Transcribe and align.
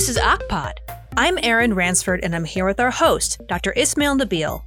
This 0.00 0.08
is 0.08 0.16
Akpod. 0.16 0.78
I'm 1.18 1.38
Erin 1.42 1.74
Ransford, 1.74 2.20
and 2.22 2.34
I'm 2.34 2.46
here 2.46 2.64
with 2.64 2.80
our 2.80 2.90
host, 2.90 3.38
Dr. 3.48 3.74
Ismail 3.76 4.16
Nabeel. 4.16 4.62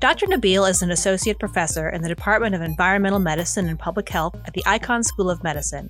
Dr. 0.00 0.26
Nabeel 0.26 0.68
is 0.68 0.82
an 0.82 0.90
associate 0.90 1.38
professor 1.38 1.90
in 1.90 2.02
the 2.02 2.08
Department 2.08 2.56
of 2.56 2.62
Environmental 2.62 3.20
Medicine 3.20 3.68
and 3.68 3.78
Public 3.78 4.08
Health 4.08 4.34
at 4.44 4.54
the 4.54 4.64
Icahn 4.64 5.04
School 5.04 5.30
of 5.30 5.44
Medicine. 5.44 5.88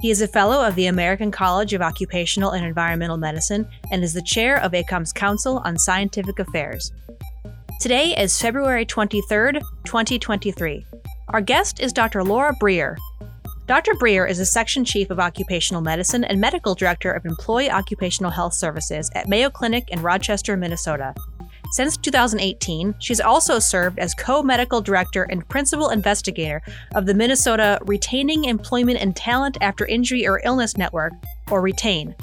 He 0.00 0.12
is 0.12 0.22
a 0.22 0.28
fellow 0.28 0.64
of 0.64 0.76
the 0.76 0.86
American 0.86 1.32
College 1.32 1.74
of 1.74 1.82
Occupational 1.82 2.52
and 2.52 2.64
Environmental 2.64 3.16
Medicine 3.16 3.66
and 3.90 4.04
is 4.04 4.14
the 4.14 4.22
chair 4.22 4.62
of 4.62 4.74
ACOEM's 4.74 5.12
Council 5.12 5.60
on 5.64 5.76
Scientific 5.76 6.38
Affairs. 6.38 6.92
Today 7.80 8.16
is 8.16 8.40
February 8.40 8.86
23rd, 8.86 9.60
2023. 9.82 10.86
Our 11.30 11.40
guest 11.40 11.80
is 11.80 11.92
Dr. 11.92 12.22
Laura 12.22 12.54
Breeher. 12.62 12.96
Dr. 13.70 13.94
Breeher 13.94 14.28
is 14.28 14.40
a 14.40 14.44
section 14.44 14.84
chief 14.84 15.10
of 15.10 15.20
occupational 15.20 15.80
medicine 15.80 16.24
and 16.24 16.40
medical 16.40 16.74
director 16.74 17.12
of 17.12 17.24
employee 17.24 17.70
occupational 17.70 18.32
health 18.32 18.52
services 18.52 19.08
at 19.14 19.28
Mayo 19.28 19.48
Clinic 19.48 19.88
in 19.90 20.02
Rochester, 20.02 20.56
Minnesota. 20.56 21.14
Since 21.70 21.96
2018, 21.98 22.96
she's 22.98 23.20
also 23.20 23.60
served 23.60 24.00
as 24.00 24.12
co 24.12 24.42
medical 24.42 24.80
director 24.80 25.22
and 25.30 25.48
principal 25.48 25.90
investigator 25.90 26.60
of 26.96 27.06
the 27.06 27.14
Minnesota 27.14 27.78
Retaining 27.82 28.46
Employment 28.46 28.98
and 29.00 29.14
Talent 29.14 29.56
After 29.60 29.86
Injury 29.86 30.26
or 30.26 30.42
Illness 30.44 30.76
Network, 30.76 31.12
or 31.48 31.62
RETAIN. 31.62 32.16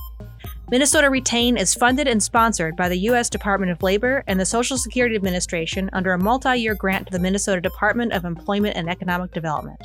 Minnesota 0.70 1.10
Retain 1.10 1.56
is 1.56 1.74
funded 1.74 2.10
and 2.10 2.22
sponsored 2.22 2.76
by 2.76 2.90
the 2.90 3.00
U.S. 3.12 3.30
Department 3.30 3.72
of 3.72 3.82
Labor 3.82 4.22
and 4.28 4.38
the 4.38 4.46
Social 4.46 4.78
Security 4.78 5.16
Administration 5.16 5.90
under 5.94 6.12
a 6.12 6.20
multi 6.20 6.58
year 6.58 6.76
grant 6.76 7.08
to 7.08 7.14
the 7.14 7.20
Minnesota 7.20 7.62
Department 7.62 8.12
of 8.12 8.26
Employment 8.26 8.76
and 8.76 8.90
Economic 8.90 9.32
Development. 9.32 9.82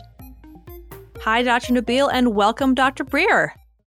Hi, 1.23 1.45
Dr. 1.45 1.75
Nabeel, 1.75 2.11
and 2.13 2.35
welcome, 2.35 2.75
Dr. 2.75 3.05
Breeher. 3.05 3.51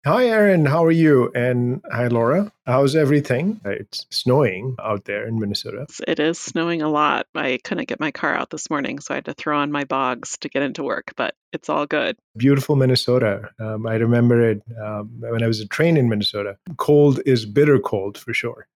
Hi, 0.07 0.29
Erin. 0.29 0.65
How 0.65 0.83
are 0.87 0.91
you? 0.91 1.31
And 1.35 1.83
hi, 1.93 2.07
Laura. 2.07 2.51
How's 2.65 2.97
everything? 2.97 3.61
It's 3.67 4.07
snowing 4.09 4.77
out 4.83 5.05
there 5.05 5.27
in 5.27 5.39
Minnesota. 5.39 5.87
It 6.07 6.21
is 6.21 6.39
snowing 6.39 6.81
a 6.81 6.89
lot. 6.89 7.27
I 7.35 7.59
couldn't 7.63 7.87
get 7.87 8.01
my 8.01 8.13
car 8.13 8.35
out 8.35 8.49
this 8.49 8.71
morning, 8.71 8.99
so 8.99 9.13
I 9.13 9.17
had 9.19 9.27
to 9.27 9.35
throw 9.35 9.59
on 9.59 9.71
my 9.71 9.85
bogs 9.85 10.39
to 10.39 10.49
get 10.49 10.63
into 10.63 10.83
work, 10.83 11.13
but 11.19 11.35
it's 11.53 11.69
all 11.69 11.85
good. 11.85 12.17
Beautiful 12.35 12.77
Minnesota. 12.77 13.51
Um, 13.61 13.87
I 13.87 13.97
remember 13.97 14.49
it 14.49 14.63
um, 14.83 15.11
when 15.19 15.43
I 15.43 15.49
was 15.49 15.61
a 15.61 15.69
train 15.69 15.99
in 15.99 16.09
Minnesota. 16.09 16.57
Cold 16.79 17.21
is 17.27 17.45
bitter 17.45 17.79
cold 17.79 18.17
for 18.17 18.33
sure. 18.33 18.67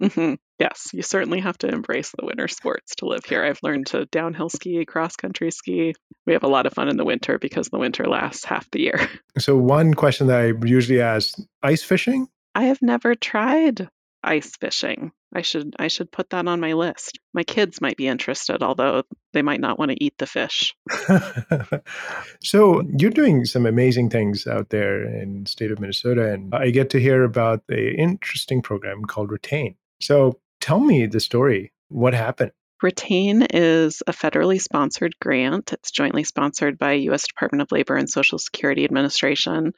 Mm-hmm. 0.00 0.34
Yes, 0.58 0.88
you 0.92 1.02
certainly 1.02 1.40
have 1.40 1.58
to 1.58 1.68
embrace 1.68 2.10
the 2.10 2.24
winter 2.24 2.48
sports 2.48 2.94
to 2.96 3.06
live 3.06 3.24
here. 3.24 3.44
I've 3.44 3.60
learned 3.62 3.86
to 3.88 4.06
downhill 4.06 4.48
ski, 4.48 4.84
cross 4.84 5.16
country 5.16 5.50
ski. 5.50 5.94
We 6.26 6.32
have 6.32 6.42
a 6.42 6.48
lot 6.48 6.66
of 6.66 6.72
fun 6.72 6.88
in 6.88 6.96
the 6.96 7.04
winter 7.04 7.38
because 7.38 7.68
the 7.68 7.78
winter 7.78 8.06
lasts 8.06 8.44
half 8.44 8.70
the 8.70 8.80
year. 8.80 9.08
So, 9.38 9.56
one 9.56 9.94
question 9.94 10.26
that 10.26 10.40
I 10.40 10.66
usually 10.66 11.00
ask 11.00 11.38
ice 11.62 11.82
fishing? 11.82 12.28
I 12.54 12.64
have 12.64 12.82
never 12.82 13.14
tried 13.14 13.88
ice 14.22 14.56
fishing. 14.56 15.12
I 15.32 15.42
should 15.42 15.76
I 15.78 15.88
should 15.88 16.10
put 16.10 16.30
that 16.30 16.48
on 16.48 16.60
my 16.60 16.72
list. 16.72 17.20
My 17.32 17.44
kids 17.44 17.80
might 17.80 17.96
be 17.96 18.08
interested, 18.08 18.62
although 18.62 19.04
they 19.32 19.42
might 19.42 19.60
not 19.60 19.78
want 19.78 19.92
to 19.92 20.04
eat 20.04 20.18
the 20.18 20.26
fish. 20.26 20.74
so 22.42 22.82
you're 22.98 23.10
doing 23.10 23.44
some 23.44 23.66
amazing 23.66 24.10
things 24.10 24.46
out 24.46 24.70
there 24.70 25.04
in 25.04 25.44
the 25.44 25.48
state 25.48 25.70
of 25.70 25.78
Minnesota, 25.78 26.32
and 26.32 26.52
I 26.54 26.70
get 26.70 26.90
to 26.90 27.00
hear 27.00 27.22
about 27.22 27.66
the 27.68 27.94
interesting 27.94 28.60
program 28.60 29.04
called 29.04 29.30
Retain. 29.30 29.76
So 30.00 30.40
tell 30.60 30.80
me 30.80 31.06
the 31.06 31.20
story. 31.20 31.72
What 31.88 32.14
happened? 32.14 32.52
Retain 32.82 33.42
is 33.42 34.02
a 34.06 34.12
federally 34.12 34.60
sponsored 34.60 35.14
grant. 35.20 35.72
It's 35.72 35.90
jointly 35.90 36.24
sponsored 36.24 36.78
by 36.78 36.92
U.S. 36.92 37.26
Department 37.26 37.62
of 37.62 37.72
Labor 37.72 37.96
and 37.96 38.08
Social 38.08 38.38
Security 38.38 38.84
Administration. 38.84 39.74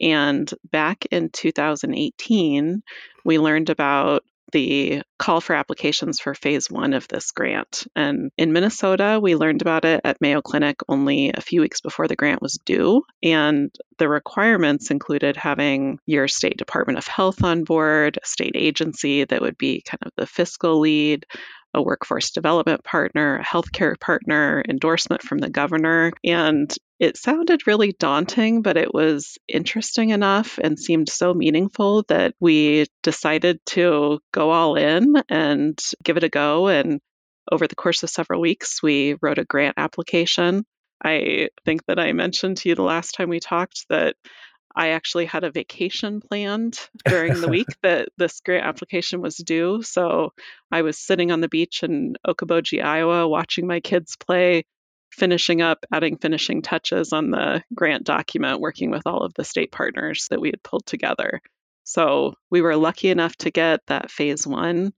And 0.00 0.52
back 0.70 1.06
in 1.10 1.30
2018, 1.30 2.82
we 3.24 3.38
learned 3.38 3.70
about 3.70 4.24
the 4.52 5.02
call 5.18 5.40
for 5.40 5.54
applications 5.54 6.20
for 6.20 6.34
phase 6.34 6.70
one 6.70 6.92
of 6.92 7.08
this 7.08 7.32
grant. 7.32 7.86
And 7.96 8.30
in 8.36 8.52
Minnesota, 8.52 9.18
we 9.22 9.36
learned 9.36 9.62
about 9.62 9.84
it 9.84 10.00
at 10.04 10.20
Mayo 10.20 10.42
Clinic 10.42 10.76
only 10.88 11.32
a 11.34 11.40
few 11.40 11.60
weeks 11.60 11.80
before 11.80 12.08
the 12.08 12.16
grant 12.16 12.42
was 12.42 12.58
due. 12.64 13.02
And 13.22 13.70
the 13.98 14.08
requirements 14.08 14.90
included 14.90 15.36
having 15.36 15.98
your 16.06 16.28
state 16.28 16.56
Department 16.56 16.98
of 16.98 17.06
Health 17.06 17.42
on 17.42 17.64
board, 17.64 18.18
a 18.22 18.26
state 18.26 18.54
agency 18.54 19.24
that 19.24 19.40
would 19.40 19.58
be 19.58 19.82
kind 19.82 20.00
of 20.04 20.12
the 20.16 20.26
fiscal 20.26 20.80
lead, 20.80 21.26
a 21.74 21.82
workforce 21.82 22.30
development 22.30 22.84
partner, 22.84 23.38
a 23.38 23.44
healthcare 23.44 23.98
partner, 23.98 24.62
endorsement 24.68 25.22
from 25.22 25.38
the 25.38 25.50
governor. 25.50 26.12
And 26.22 26.72
it 26.98 27.16
sounded 27.16 27.66
really 27.66 27.92
daunting, 27.92 28.62
but 28.62 28.76
it 28.76 28.94
was 28.94 29.36
interesting 29.48 30.10
enough 30.10 30.58
and 30.58 30.78
seemed 30.78 31.08
so 31.08 31.34
meaningful 31.34 32.04
that 32.08 32.34
we 32.40 32.86
decided 33.02 33.58
to 33.66 34.20
go 34.32 34.50
all 34.50 34.76
in 34.76 35.14
and 35.28 35.78
give 36.02 36.16
it 36.16 36.24
a 36.24 36.28
go. 36.28 36.68
And 36.68 37.00
over 37.50 37.66
the 37.66 37.74
course 37.74 38.02
of 38.02 38.10
several 38.10 38.40
weeks, 38.40 38.82
we 38.82 39.16
wrote 39.20 39.38
a 39.38 39.44
grant 39.44 39.74
application. 39.76 40.64
I 41.04 41.48
think 41.64 41.84
that 41.86 41.98
I 41.98 42.12
mentioned 42.12 42.58
to 42.58 42.68
you 42.68 42.74
the 42.74 42.82
last 42.82 43.12
time 43.12 43.28
we 43.28 43.40
talked 43.40 43.86
that 43.90 44.16
I 44.76 44.90
actually 44.90 45.26
had 45.26 45.44
a 45.44 45.50
vacation 45.50 46.20
planned 46.20 46.78
during 47.04 47.40
the 47.40 47.48
week 47.48 47.68
that 47.82 48.08
this 48.16 48.40
grant 48.40 48.66
application 48.66 49.20
was 49.20 49.36
due. 49.36 49.82
So 49.82 50.32
I 50.70 50.82
was 50.82 50.98
sitting 50.98 51.30
on 51.30 51.40
the 51.40 51.48
beach 51.48 51.82
in 51.82 52.16
Okoboji, 52.26 52.82
Iowa, 52.82 53.28
watching 53.28 53.66
my 53.66 53.80
kids 53.80 54.16
play, 54.16 54.64
finishing 55.14 55.62
up, 55.62 55.84
adding 55.92 56.18
finishing 56.18 56.62
touches 56.62 57.12
on 57.12 57.30
the 57.30 57.62
grant 57.74 58.04
document, 58.04 58.60
working 58.60 58.90
with 58.90 59.06
all 59.06 59.22
of 59.22 59.32
the 59.34 59.44
state 59.44 59.72
partners 59.72 60.26
that 60.30 60.40
we 60.40 60.48
had 60.48 60.62
pulled 60.62 60.86
together. 60.86 61.40
So 61.84 62.34
we 62.50 62.62
were 62.62 62.76
lucky 62.76 63.10
enough 63.10 63.36
to 63.36 63.50
get 63.50 63.80
that 63.86 64.10
phase 64.10 64.46
one 64.46 64.92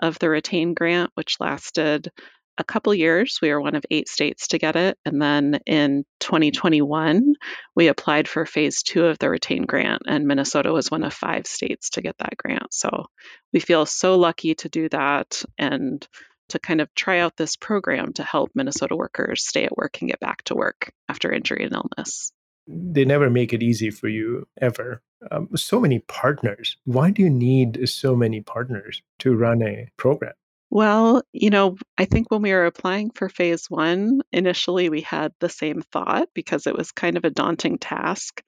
of 0.00 0.18
the 0.18 0.30
retain 0.30 0.74
grant, 0.74 1.10
which 1.14 1.36
lasted 1.38 2.10
a 2.58 2.64
couple 2.64 2.92
years. 2.94 3.38
We 3.40 3.50
were 3.50 3.60
one 3.60 3.74
of 3.74 3.84
eight 3.90 4.08
states 4.08 4.48
to 4.48 4.58
get 4.58 4.76
it. 4.76 4.98
And 5.04 5.20
then 5.20 5.60
in 5.66 6.04
2021, 6.20 7.34
we 7.74 7.88
applied 7.88 8.28
for 8.28 8.44
phase 8.44 8.82
two 8.82 9.06
of 9.06 9.18
the 9.18 9.30
retain 9.30 9.64
grant, 9.64 10.02
and 10.06 10.26
Minnesota 10.26 10.72
was 10.72 10.90
one 10.90 11.02
of 11.02 11.14
five 11.14 11.46
states 11.46 11.90
to 11.90 12.02
get 12.02 12.16
that 12.18 12.36
grant. 12.36 12.72
So 12.72 13.06
we 13.52 13.60
feel 13.60 13.86
so 13.86 14.16
lucky 14.16 14.54
to 14.56 14.68
do 14.68 14.88
that 14.90 15.42
and 15.58 16.06
to 16.50 16.58
kind 16.58 16.80
of 16.80 16.94
try 16.94 17.20
out 17.20 17.36
this 17.36 17.56
program 17.56 18.12
to 18.14 18.22
help 18.22 18.50
Minnesota 18.54 18.96
workers 18.96 19.46
stay 19.46 19.64
at 19.64 19.76
work 19.76 19.98
and 20.00 20.10
get 20.10 20.20
back 20.20 20.42
to 20.44 20.54
work 20.54 20.92
after 21.08 21.32
injury 21.32 21.64
and 21.64 21.74
illness. 21.74 22.32
They 22.66 23.04
never 23.04 23.30
make 23.30 23.52
it 23.52 23.62
easy 23.62 23.90
for 23.90 24.08
you 24.08 24.46
ever. 24.60 25.02
Um, 25.30 25.48
so 25.56 25.80
many 25.80 26.00
partners. 26.00 26.76
Why 26.84 27.10
do 27.10 27.22
you 27.22 27.30
need 27.30 27.88
so 27.88 28.14
many 28.14 28.40
partners 28.40 29.02
to 29.20 29.34
run 29.34 29.62
a 29.62 29.88
program? 29.96 30.34
Well, 30.70 31.22
you 31.32 31.50
know, 31.50 31.76
I 31.98 32.04
think 32.04 32.30
when 32.30 32.42
we 32.42 32.52
were 32.52 32.66
applying 32.66 33.10
for 33.10 33.28
phase 33.28 33.66
one, 33.68 34.20
initially 34.30 34.88
we 34.88 35.00
had 35.00 35.32
the 35.40 35.48
same 35.48 35.82
thought 35.82 36.28
because 36.32 36.68
it 36.68 36.76
was 36.76 36.92
kind 36.92 37.16
of 37.16 37.24
a 37.24 37.30
daunting 37.30 37.78
task 37.78 38.40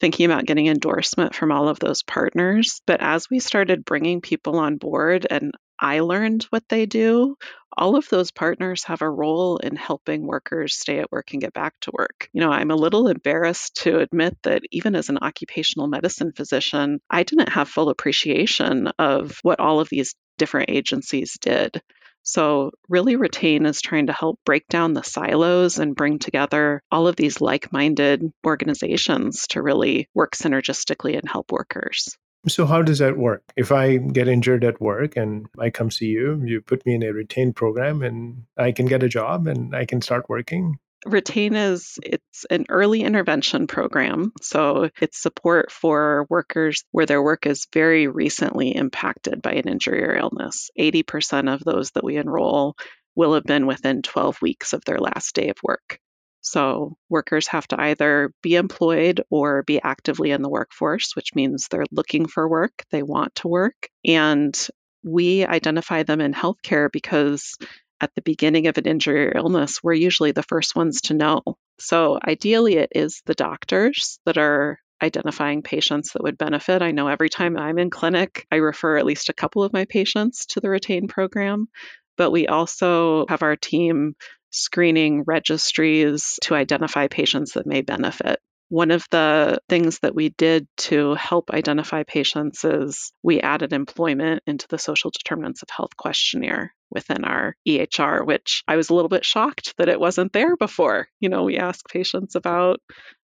thinking 0.00 0.26
about 0.26 0.44
getting 0.44 0.66
endorsement 0.66 1.34
from 1.34 1.52
all 1.52 1.68
of 1.68 1.78
those 1.78 2.02
partners. 2.02 2.80
But 2.86 3.00
as 3.00 3.30
we 3.30 3.38
started 3.38 3.84
bringing 3.84 4.20
people 4.20 4.58
on 4.58 4.76
board 4.76 5.26
and 5.28 5.52
I 5.80 6.00
learned 6.00 6.44
what 6.44 6.68
they 6.68 6.86
do, 6.86 7.36
all 7.78 7.94
of 7.94 8.08
those 8.08 8.32
partners 8.32 8.82
have 8.84 9.02
a 9.02 9.10
role 9.10 9.58
in 9.58 9.76
helping 9.76 10.26
workers 10.26 10.74
stay 10.74 10.98
at 10.98 11.12
work 11.12 11.32
and 11.32 11.40
get 11.40 11.52
back 11.52 11.74
to 11.82 11.92
work. 11.96 12.28
You 12.32 12.40
know, 12.40 12.50
I'm 12.50 12.72
a 12.72 12.76
little 12.76 13.06
embarrassed 13.06 13.76
to 13.82 14.00
admit 14.00 14.36
that 14.42 14.62
even 14.72 14.96
as 14.96 15.08
an 15.08 15.18
occupational 15.22 15.86
medicine 15.86 16.32
physician, 16.32 17.00
I 17.08 17.22
didn't 17.22 17.50
have 17.50 17.68
full 17.68 17.88
appreciation 17.88 18.88
of 18.98 19.38
what 19.42 19.60
all 19.60 19.78
of 19.78 19.88
these 19.88 20.16
different 20.38 20.70
agencies 20.70 21.38
did. 21.40 21.80
So, 22.24 22.72
really, 22.88 23.16
Retain 23.16 23.64
is 23.64 23.80
trying 23.80 24.08
to 24.08 24.12
help 24.12 24.40
break 24.44 24.66
down 24.68 24.92
the 24.92 25.04
silos 25.04 25.78
and 25.78 25.94
bring 25.94 26.18
together 26.18 26.82
all 26.90 27.06
of 27.06 27.16
these 27.16 27.40
like 27.40 27.72
minded 27.72 28.22
organizations 28.44 29.46
to 29.50 29.62
really 29.62 30.08
work 30.14 30.32
synergistically 30.34 31.16
and 31.16 31.28
help 31.28 31.52
workers. 31.52 32.18
So, 32.46 32.66
how 32.66 32.82
does 32.82 33.00
that 33.00 33.18
work? 33.18 33.42
If 33.56 33.72
I 33.72 33.96
get 33.96 34.28
injured 34.28 34.64
at 34.64 34.80
work 34.80 35.16
and 35.16 35.46
I 35.58 35.70
come 35.70 35.90
see 35.90 36.06
you, 36.06 36.40
you 36.44 36.60
put 36.60 36.86
me 36.86 36.94
in 36.94 37.02
a 37.02 37.12
Retain 37.12 37.52
program 37.52 38.02
and 38.02 38.44
I 38.56 38.72
can 38.72 38.86
get 38.86 39.02
a 39.02 39.08
job 39.08 39.46
and 39.46 39.74
I 39.74 39.84
can 39.84 40.00
start 40.00 40.28
working. 40.28 40.78
Retain 41.06 41.54
is 41.54 41.98
it's 42.02 42.44
an 42.50 42.66
early 42.68 43.02
intervention 43.02 43.66
program. 43.66 44.32
So 44.40 44.90
it's 45.00 45.18
support 45.18 45.70
for 45.70 46.26
workers 46.28 46.84
where 46.90 47.06
their 47.06 47.22
work 47.22 47.46
is 47.46 47.68
very 47.72 48.08
recently 48.08 48.74
impacted 48.74 49.40
by 49.40 49.52
an 49.52 49.68
injury 49.68 50.04
or 50.04 50.16
illness. 50.16 50.70
80% 50.78 51.52
of 51.52 51.60
those 51.60 51.92
that 51.92 52.04
we 52.04 52.16
enroll 52.16 52.76
will 53.14 53.34
have 53.34 53.44
been 53.44 53.66
within 53.66 54.02
12 54.02 54.42
weeks 54.42 54.72
of 54.72 54.84
their 54.84 54.98
last 54.98 55.34
day 55.34 55.48
of 55.48 55.56
work. 55.62 56.00
So 56.40 56.96
workers 57.08 57.48
have 57.48 57.66
to 57.68 57.80
either 57.80 58.32
be 58.42 58.54
employed 58.54 59.22
or 59.30 59.62
be 59.64 59.80
actively 59.82 60.30
in 60.30 60.42
the 60.42 60.48
workforce, 60.48 61.14
which 61.14 61.34
means 61.34 61.68
they're 61.68 61.84
looking 61.90 62.26
for 62.26 62.48
work, 62.48 62.84
they 62.90 63.02
want 63.02 63.34
to 63.36 63.48
work. 63.48 63.88
And 64.04 64.56
we 65.04 65.44
identify 65.44 66.02
them 66.02 66.20
in 66.20 66.32
healthcare 66.32 66.88
because 66.90 67.56
at 68.00 68.14
the 68.14 68.22
beginning 68.22 68.66
of 68.66 68.78
an 68.78 68.86
injury 68.86 69.28
or 69.28 69.36
illness, 69.36 69.82
we're 69.82 69.94
usually 69.94 70.32
the 70.32 70.42
first 70.42 70.76
ones 70.76 71.00
to 71.02 71.14
know. 71.14 71.42
So, 71.80 72.18
ideally, 72.24 72.76
it 72.76 72.92
is 72.94 73.22
the 73.26 73.34
doctors 73.34 74.18
that 74.24 74.38
are 74.38 74.78
identifying 75.02 75.62
patients 75.62 76.12
that 76.12 76.22
would 76.22 76.38
benefit. 76.38 76.82
I 76.82 76.90
know 76.90 77.08
every 77.08 77.28
time 77.28 77.56
I'm 77.56 77.78
in 77.78 77.90
clinic, 77.90 78.46
I 78.50 78.56
refer 78.56 78.96
at 78.96 79.06
least 79.06 79.28
a 79.28 79.34
couple 79.34 79.62
of 79.62 79.72
my 79.72 79.84
patients 79.84 80.46
to 80.46 80.60
the 80.60 80.70
Retain 80.70 81.06
program, 81.06 81.68
but 82.16 82.32
we 82.32 82.48
also 82.48 83.26
have 83.28 83.42
our 83.42 83.56
team 83.56 84.14
screening 84.50 85.24
registries 85.26 86.38
to 86.42 86.54
identify 86.54 87.08
patients 87.08 87.52
that 87.52 87.66
may 87.66 87.82
benefit. 87.82 88.40
One 88.70 88.90
of 88.90 89.06
the 89.10 89.60
things 89.68 89.98
that 90.00 90.14
we 90.14 90.28
did 90.30 90.68
to 90.78 91.14
help 91.14 91.50
identify 91.50 92.02
patients 92.02 92.64
is 92.64 93.12
we 93.22 93.40
added 93.40 93.72
employment 93.72 94.42
into 94.46 94.66
the 94.68 94.78
social 94.78 95.10
determinants 95.10 95.62
of 95.62 95.70
health 95.70 95.96
questionnaire 95.96 96.74
within 96.90 97.24
our 97.24 97.56
EHR, 97.66 98.26
which 98.26 98.62
I 98.68 98.76
was 98.76 98.90
a 98.90 98.94
little 98.94 99.08
bit 99.08 99.24
shocked 99.24 99.74
that 99.78 99.88
it 99.88 100.00
wasn't 100.00 100.32
there 100.32 100.56
before. 100.56 101.08
You 101.18 101.30
know, 101.30 101.44
we 101.44 101.56
ask 101.56 101.88
patients 101.88 102.34
about 102.34 102.80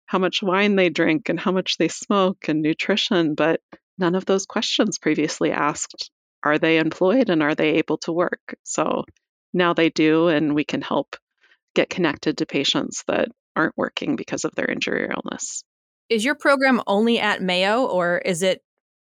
how 0.06 0.18
much 0.18 0.42
wine 0.42 0.76
they 0.76 0.90
drink 0.90 1.28
and 1.28 1.40
how 1.40 1.52
much 1.52 1.78
they 1.78 1.88
smoke 1.88 2.48
and 2.48 2.60
nutrition, 2.60 3.34
but 3.34 3.60
none 3.96 4.14
of 4.14 4.26
those 4.26 4.44
questions 4.44 4.98
previously 4.98 5.52
asked 5.52 6.10
are 6.42 6.58
they 6.58 6.78
employed 6.78 7.30
and 7.30 7.42
are 7.42 7.54
they 7.54 7.74
able 7.74 7.98
to 7.98 8.12
work? 8.12 8.56
So 8.64 9.04
now 9.52 9.74
they 9.74 9.90
do, 9.90 10.28
and 10.28 10.54
we 10.54 10.64
can 10.64 10.82
help 10.82 11.16
get 11.74 11.90
connected 11.90 12.38
to 12.38 12.46
patients 12.46 13.04
that 13.06 13.28
aren't 13.56 13.76
working 13.76 14.16
because 14.16 14.44
of 14.44 14.54
their 14.54 14.70
injury 14.70 15.04
or 15.04 15.12
illness. 15.12 15.64
Is 16.08 16.24
your 16.24 16.34
program 16.34 16.82
only 16.86 17.20
at 17.20 17.42
Mayo 17.42 17.84
or 17.84 18.18
is 18.18 18.42
it 18.42 18.62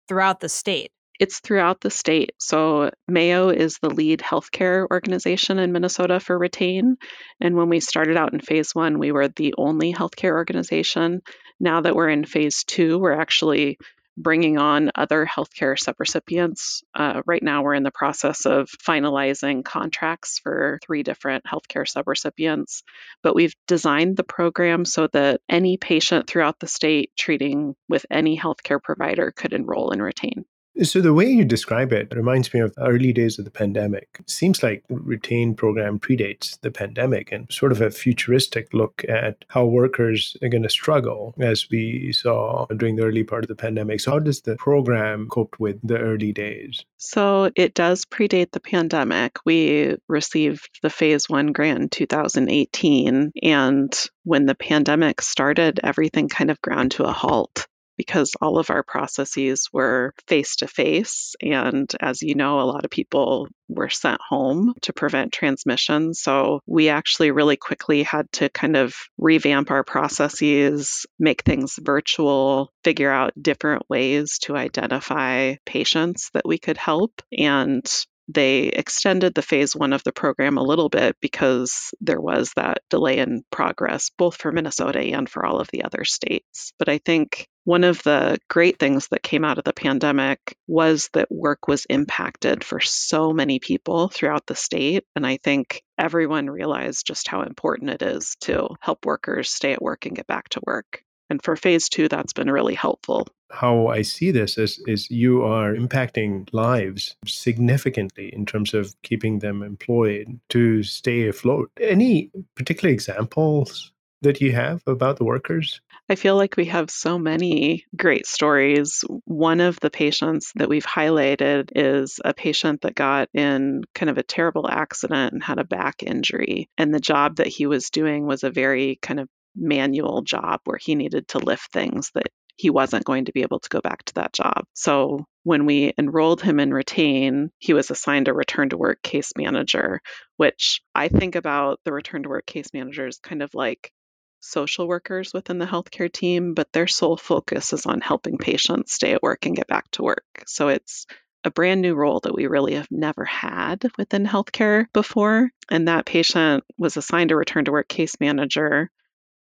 throughout 0.08 0.40
the 0.40 0.48
state? 0.48 0.90
It's 1.18 1.40
throughout 1.40 1.80
the 1.82 1.90
state. 1.90 2.32
So, 2.38 2.90
Mayo 3.06 3.50
is 3.50 3.78
the 3.78 3.90
lead 3.90 4.20
healthcare 4.20 4.86
organization 4.90 5.58
in 5.58 5.70
Minnesota 5.70 6.18
for 6.18 6.38
Retain. 6.38 6.96
And 7.40 7.56
when 7.56 7.68
we 7.68 7.80
started 7.80 8.16
out 8.16 8.32
in 8.32 8.40
phase 8.40 8.74
one, 8.74 8.98
we 8.98 9.12
were 9.12 9.28
the 9.28 9.54
only 9.58 9.92
healthcare 9.92 10.32
organization. 10.32 11.20
Now 11.58 11.82
that 11.82 11.94
we're 11.94 12.08
in 12.08 12.24
phase 12.24 12.64
two, 12.64 12.98
we're 12.98 13.12
actually 13.12 13.78
bringing 14.22 14.58
on 14.58 14.90
other 14.94 15.26
healthcare 15.26 15.76
subrecipients. 15.78 16.82
Uh, 16.94 17.22
right 17.26 17.42
now, 17.42 17.62
we're 17.62 17.74
in 17.74 17.82
the 17.82 17.90
process 17.90 18.46
of 18.46 18.68
finalizing 18.68 19.64
contracts 19.64 20.38
for 20.38 20.78
three 20.84 21.02
different 21.02 21.44
healthcare 21.44 21.86
subrecipients, 21.86 22.82
but 23.22 23.34
we've 23.34 23.54
designed 23.66 24.16
the 24.16 24.24
program 24.24 24.84
so 24.84 25.08
that 25.12 25.40
any 25.48 25.76
patient 25.76 26.26
throughout 26.26 26.58
the 26.60 26.66
state 26.66 27.10
treating 27.16 27.74
with 27.88 28.06
any 28.10 28.38
healthcare 28.38 28.82
provider 28.82 29.32
could 29.32 29.52
enroll 29.52 29.90
and 29.90 30.02
retain. 30.02 30.44
So 30.82 31.00
the 31.00 31.12
way 31.12 31.26
you 31.26 31.44
describe 31.44 31.92
it 31.92 32.14
reminds 32.14 32.54
me 32.54 32.60
of 32.60 32.72
early 32.78 33.12
days 33.12 33.38
of 33.38 33.44
the 33.44 33.50
pandemic. 33.50 34.08
It 34.18 34.30
seems 34.30 34.62
like 34.62 34.82
retain 34.88 35.54
program 35.54 35.98
predates 35.98 36.58
the 36.60 36.70
pandemic 36.70 37.32
and 37.32 37.50
sort 37.52 37.72
of 37.72 37.80
a 37.80 37.90
futuristic 37.90 38.72
look 38.72 39.04
at 39.08 39.44
how 39.48 39.66
workers 39.66 40.36
are 40.42 40.48
going 40.48 40.62
to 40.62 40.70
struggle 40.70 41.34
as 41.40 41.66
we 41.70 42.12
saw 42.12 42.66
during 42.76 42.96
the 42.96 43.04
early 43.04 43.24
part 43.24 43.44
of 43.44 43.48
the 43.48 43.56
pandemic. 43.56 44.00
So 44.00 44.12
how 44.12 44.18
does 44.20 44.42
the 44.42 44.56
program 44.56 45.28
cope 45.28 45.56
with 45.58 45.78
the 45.82 45.98
early 45.98 46.32
days? 46.32 46.84
So 46.96 47.50
it 47.56 47.74
does 47.74 48.04
predate 48.04 48.52
the 48.52 48.60
pandemic. 48.60 49.38
We 49.44 49.96
received 50.08 50.80
the 50.82 50.90
phase 50.90 51.28
1 51.28 51.52
grant 51.52 51.80
in 51.80 51.88
2018 51.88 53.32
and 53.42 54.08
when 54.24 54.46
the 54.46 54.54
pandemic 54.54 55.20
started 55.20 55.80
everything 55.82 56.28
kind 56.28 56.50
of 56.50 56.60
ground 56.62 56.92
to 56.92 57.04
a 57.04 57.12
halt 57.12 57.66
because 58.00 58.32
all 58.40 58.56
of 58.56 58.70
our 58.70 58.82
processes 58.82 59.68
were 59.74 60.14
face 60.26 60.56
to 60.56 60.66
face. 60.66 61.34
And 61.42 61.94
as 62.00 62.22
you 62.22 62.34
know, 62.34 62.58
a 62.58 62.64
lot 62.64 62.86
of 62.86 62.90
people 62.90 63.46
were 63.68 63.90
sent 63.90 64.22
home 64.26 64.72
to 64.80 64.94
prevent 64.94 65.34
transmission. 65.34 66.14
So 66.14 66.60
we 66.66 66.88
actually 66.88 67.30
really 67.30 67.58
quickly 67.58 68.02
had 68.02 68.24
to 68.32 68.48
kind 68.48 68.74
of 68.74 68.94
revamp 69.18 69.70
our 69.70 69.84
processes, 69.84 71.04
make 71.18 71.42
things 71.42 71.78
virtual, 71.78 72.72
figure 72.84 73.10
out 73.10 73.34
different 73.38 73.82
ways 73.90 74.38
to 74.44 74.56
identify 74.56 75.56
patients 75.66 76.30
that 76.32 76.48
we 76.48 76.56
could 76.56 76.78
help. 76.78 77.20
And 77.36 77.84
they 78.32 78.64
extended 78.68 79.34
the 79.34 79.42
phase 79.42 79.74
one 79.74 79.92
of 79.92 80.04
the 80.04 80.12
program 80.12 80.56
a 80.56 80.62
little 80.62 80.88
bit 80.88 81.16
because 81.20 81.92
there 82.00 82.20
was 82.20 82.52
that 82.54 82.78
delay 82.88 83.18
in 83.18 83.42
progress, 83.50 84.10
both 84.16 84.36
for 84.36 84.52
Minnesota 84.52 85.00
and 85.00 85.28
for 85.28 85.44
all 85.44 85.58
of 85.60 85.68
the 85.72 85.84
other 85.84 86.04
states. 86.04 86.72
But 86.78 86.88
I 86.88 86.98
think 86.98 87.48
one 87.64 87.84
of 87.84 88.02
the 88.02 88.38
great 88.48 88.78
things 88.78 89.08
that 89.08 89.22
came 89.22 89.44
out 89.44 89.58
of 89.58 89.64
the 89.64 89.72
pandemic 89.72 90.56
was 90.66 91.10
that 91.12 91.30
work 91.30 91.68
was 91.68 91.84
impacted 91.86 92.64
for 92.64 92.80
so 92.80 93.32
many 93.32 93.58
people 93.58 94.08
throughout 94.08 94.46
the 94.46 94.54
state. 94.54 95.04
And 95.14 95.26
I 95.26 95.36
think 95.36 95.82
everyone 95.98 96.48
realized 96.48 97.06
just 97.06 97.28
how 97.28 97.42
important 97.42 97.90
it 97.90 98.02
is 98.02 98.36
to 98.42 98.68
help 98.80 99.04
workers 99.04 99.50
stay 99.50 99.72
at 99.72 99.82
work 99.82 100.06
and 100.06 100.16
get 100.16 100.26
back 100.26 100.48
to 100.50 100.60
work. 100.66 101.04
And 101.28 101.42
for 101.42 101.54
phase 101.54 101.88
two, 101.88 102.08
that's 102.08 102.32
been 102.32 102.50
really 102.50 102.74
helpful. 102.74 103.28
How 103.50 103.86
I 103.86 104.02
see 104.02 104.32
this 104.32 104.58
is, 104.58 104.82
is 104.86 105.10
you 105.10 105.44
are 105.44 105.74
impacting 105.74 106.48
lives 106.52 107.14
significantly 107.24 108.34
in 108.34 108.46
terms 108.46 108.74
of 108.74 108.94
keeping 109.02 109.38
them 109.38 109.62
employed 109.62 110.40
to 110.48 110.82
stay 110.82 111.28
afloat. 111.28 111.70
Any 111.80 112.30
particular 112.56 112.92
examples 112.92 113.92
that 114.22 114.40
you 114.40 114.52
have 114.52 114.82
about 114.86 115.18
the 115.18 115.24
workers? 115.24 115.80
I 116.10 116.16
feel 116.16 116.34
like 116.34 116.56
we 116.56 116.64
have 116.64 116.90
so 116.90 117.20
many 117.20 117.86
great 117.96 118.26
stories. 118.26 119.04
One 119.26 119.60
of 119.60 119.78
the 119.78 119.90
patients 119.90 120.50
that 120.56 120.68
we've 120.68 120.84
highlighted 120.84 121.70
is 121.76 122.18
a 122.24 122.34
patient 122.34 122.80
that 122.80 122.96
got 122.96 123.28
in 123.32 123.84
kind 123.94 124.10
of 124.10 124.18
a 124.18 124.24
terrible 124.24 124.68
accident 124.68 125.32
and 125.32 125.40
had 125.40 125.60
a 125.60 125.64
back 125.64 126.02
injury. 126.02 126.68
And 126.76 126.92
the 126.92 126.98
job 126.98 127.36
that 127.36 127.46
he 127.46 127.66
was 127.66 127.90
doing 127.90 128.26
was 128.26 128.42
a 128.42 128.50
very 128.50 128.98
kind 129.00 129.20
of 129.20 129.28
manual 129.54 130.22
job 130.22 130.58
where 130.64 130.78
he 130.78 130.96
needed 130.96 131.28
to 131.28 131.38
lift 131.38 131.72
things 131.72 132.10
that 132.14 132.26
he 132.56 132.70
wasn't 132.70 133.04
going 133.04 133.26
to 133.26 133.32
be 133.32 133.42
able 133.42 133.60
to 133.60 133.68
go 133.68 133.80
back 133.80 134.02
to 134.06 134.14
that 134.14 134.32
job. 134.32 134.64
So 134.74 135.26
when 135.44 135.64
we 135.64 135.92
enrolled 135.96 136.42
him 136.42 136.58
in 136.58 136.74
Retain, 136.74 137.50
he 137.58 137.72
was 137.72 137.88
assigned 137.88 138.26
a 138.26 138.34
return 138.34 138.70
to 138.70 138.76
work 138.76 139.00
case 139.02 139.30
manager, 139.38 140.00
which 140.38 140.80
I 140.92 141.06
think 141.06 141.36
about 141.36 141.78
the 141.84 141.92
return 141.92 142.24
to 142.24 142.28
work 142.28 142.46
case 142.46 142.74
managers 142.74 143.20
kind 143.22 143.44
of 143.44 143.54
like 143.54 143.92
social 144.40 144.88
workers 144.88 145.32
within 145.32 145.58
the 145.58 145.66
healthcare 145.66 146.12
team, 146.12 146.54
but 146.54 146.72
their 146.72 146.86
sole 146.86 147.16
focus 147.16 147.72
is 147.72 147.86
on 147.86 148.00
helping 148.00 148.38
patients 148.38 148.92
stay 148.92 149.12
at 149.12 149.22
work 149.22 149.46
and 149.46 149.56
get 149.56 149.68
back 149.68 149.90
to 149.92 150.02
work. 150.02 150.24
So 150.46 150.68
it's 150.68 151.06
a 151.44 151.50
brand 151.50 151.80
new 151.80 151.94
role 151.94 152.20
that 152.20 152.34
we 152.34 152.46
really 152.46 152.74
have 152.74 152.88
never 152.90 153.24
had 153.24 153.84
within 153.96 154.26
healthcare 154.26 154.86
before. 154.92 155.50
And 155.70 155.88
that 155.88 156.06
patient 156.06 156.64
was 156.76 156.96
assigned 156.96 157.30
a 157.30 157.36
return 157.36 157.64
to 157.66 157.72
work 157.72 157.88
case 157.88 158.16
manager 158.20 158.90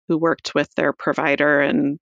who 0.09 0.19
worked 0.19 0.55
with 0.55 0.73
their 0.75 0.93
provider 0.93 1.61
and 1.61 1.99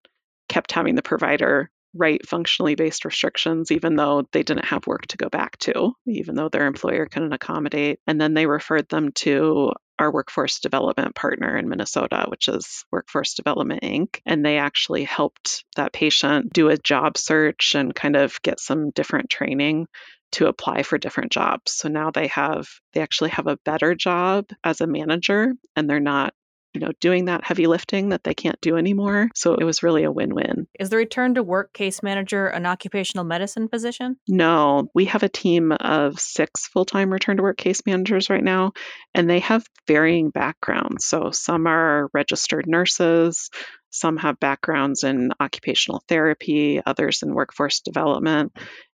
kept 0.49 0.73
having 0.73 0.95
the 0.95 1.03
provider 1.03 1.71
write 1.95 2.27
functionally 2.27 2.75
based 2.75 3.05
restrictions, 3.05 3.71
even 3.71 3.95
though 3.95 4.27
they 4.33 4.43
didn't 4.43 4.65
have 4.65 4.87
work 4.87 5.07
to 5.07 5.17
go 5.17 5.29
back 5.29 5.57
to, 5.59 5.93
even 6.07 6.35
though 6.35 6.49
their 6.49 6.67
employer 6.67 7.07
couldn't 7.07 7.33
accommodate. 7.33 8.01
And 8.07 8.21
then 8.21 8.35
they 8.35 8.47
referred 8.47 8.89
them 8.89 9.13
to 9.17 9.73
our 9.99 10.13
workforce 10.13 10.61
development 10.61 11.15
partner 11.15 11.57
in 11.57 11.69
Minnesota, 11.69 12.27
which 12.29 12.49
is 12.49 12.85
Workforce 12.91 13.35
Development 13.35 13.83
Inc. 13.83 14.21
And 14.27 14.45
they 14.45 14.59
actually 14.59 15.05
helped 15.05 15.65
that 15.77 15.93
patient 15.93 16.53
do 16.53 16.69
a 16.69 16.77
job 16.77 17.17
search 17.17 17.75
and 17.75 17.95
kind 17.95 18.17
of 18.17 18.41
get 18.43 18.61
some 18.61 18.91
different 18.91 19.31
training 19.31 19.87
to 20.33 20.49
apply 20.49 20.83
for 20.83 20.99
different 20.99 21.31
jobs. 21.31 21.73
So 21.73 21.89
now 21.89 22.11
they 22.11 22.27
have 22.29 22.69
they 22.93 23.01
actually 23.01 23.31
have 23.31 23.47
a 23.47 23.59
better 23.65 23.95
job 23.95 24.47
as 24.65 24.81
a 24.81 24.87
manager 24.87 25.55
and 25.77 25.89
they're 25.89 26.01
not 26.01 26.35
you 26.75 26.81
know, 26.81 26.91
doing 27.01 27.27
that 27.27 27.45
heavy 27.45 27.67
lifting 27.67 28.09
that 28.09 28.25
they 28.25 28.35
can't 28.35 28.61
do 28.61 28.77
anymore. 28.77 29.31
So 29.35 29.55
it 29.55 29.65
was 29.65 29.83
really 29.83 30.03
a 30.03 30.11
win 30.11 30.35
win. 30.35 30.67
Is 30.79 30.91
the 30.91 30.97
return 30.97 31.35
to 31.35 31.43
work 31.43 31.73
case 31.73 32.03
manager 32.03 32.47
an 32.49 32.67
occupational 32.67 33.25
medicine 33.25 33.69
position? 33.69 34.17
No, 34.29 34.91
we 34.95 35.05
have 35.07 35.23
a 35.23 35.29
team 35.29 35.73
of 35.73 36.19
six 36.19 36.67
full 36.67 36.85
time 36.85 37.13
return 37.13 37.37
to 37.37 37.43
work 37.43 37.57
case 37.57 37.83
managers 37.87 38.29
right 38.29 38.43
now, 38.43 38.73
and 39.15 39.31
they 39.31 39.39
have 39.41 39.65
varying 39.87 40.31
backgrounds. 40.31 41.05
So 41.05 41.31
some 41.31 41.67
are 41.69 42.11
registered 42.13 42.67
nurses, 42.67 43.51
some 43.91 44.17
have 44.17 44.41
backgrounds 44.41 45.05
in 45.05 45.31
occupational 45.39 46.03
therapy, 46.09 46.83
others 46.85 47.23
in 47.23 47.33
workforce 47.33 47.81
development. 47.81 48.53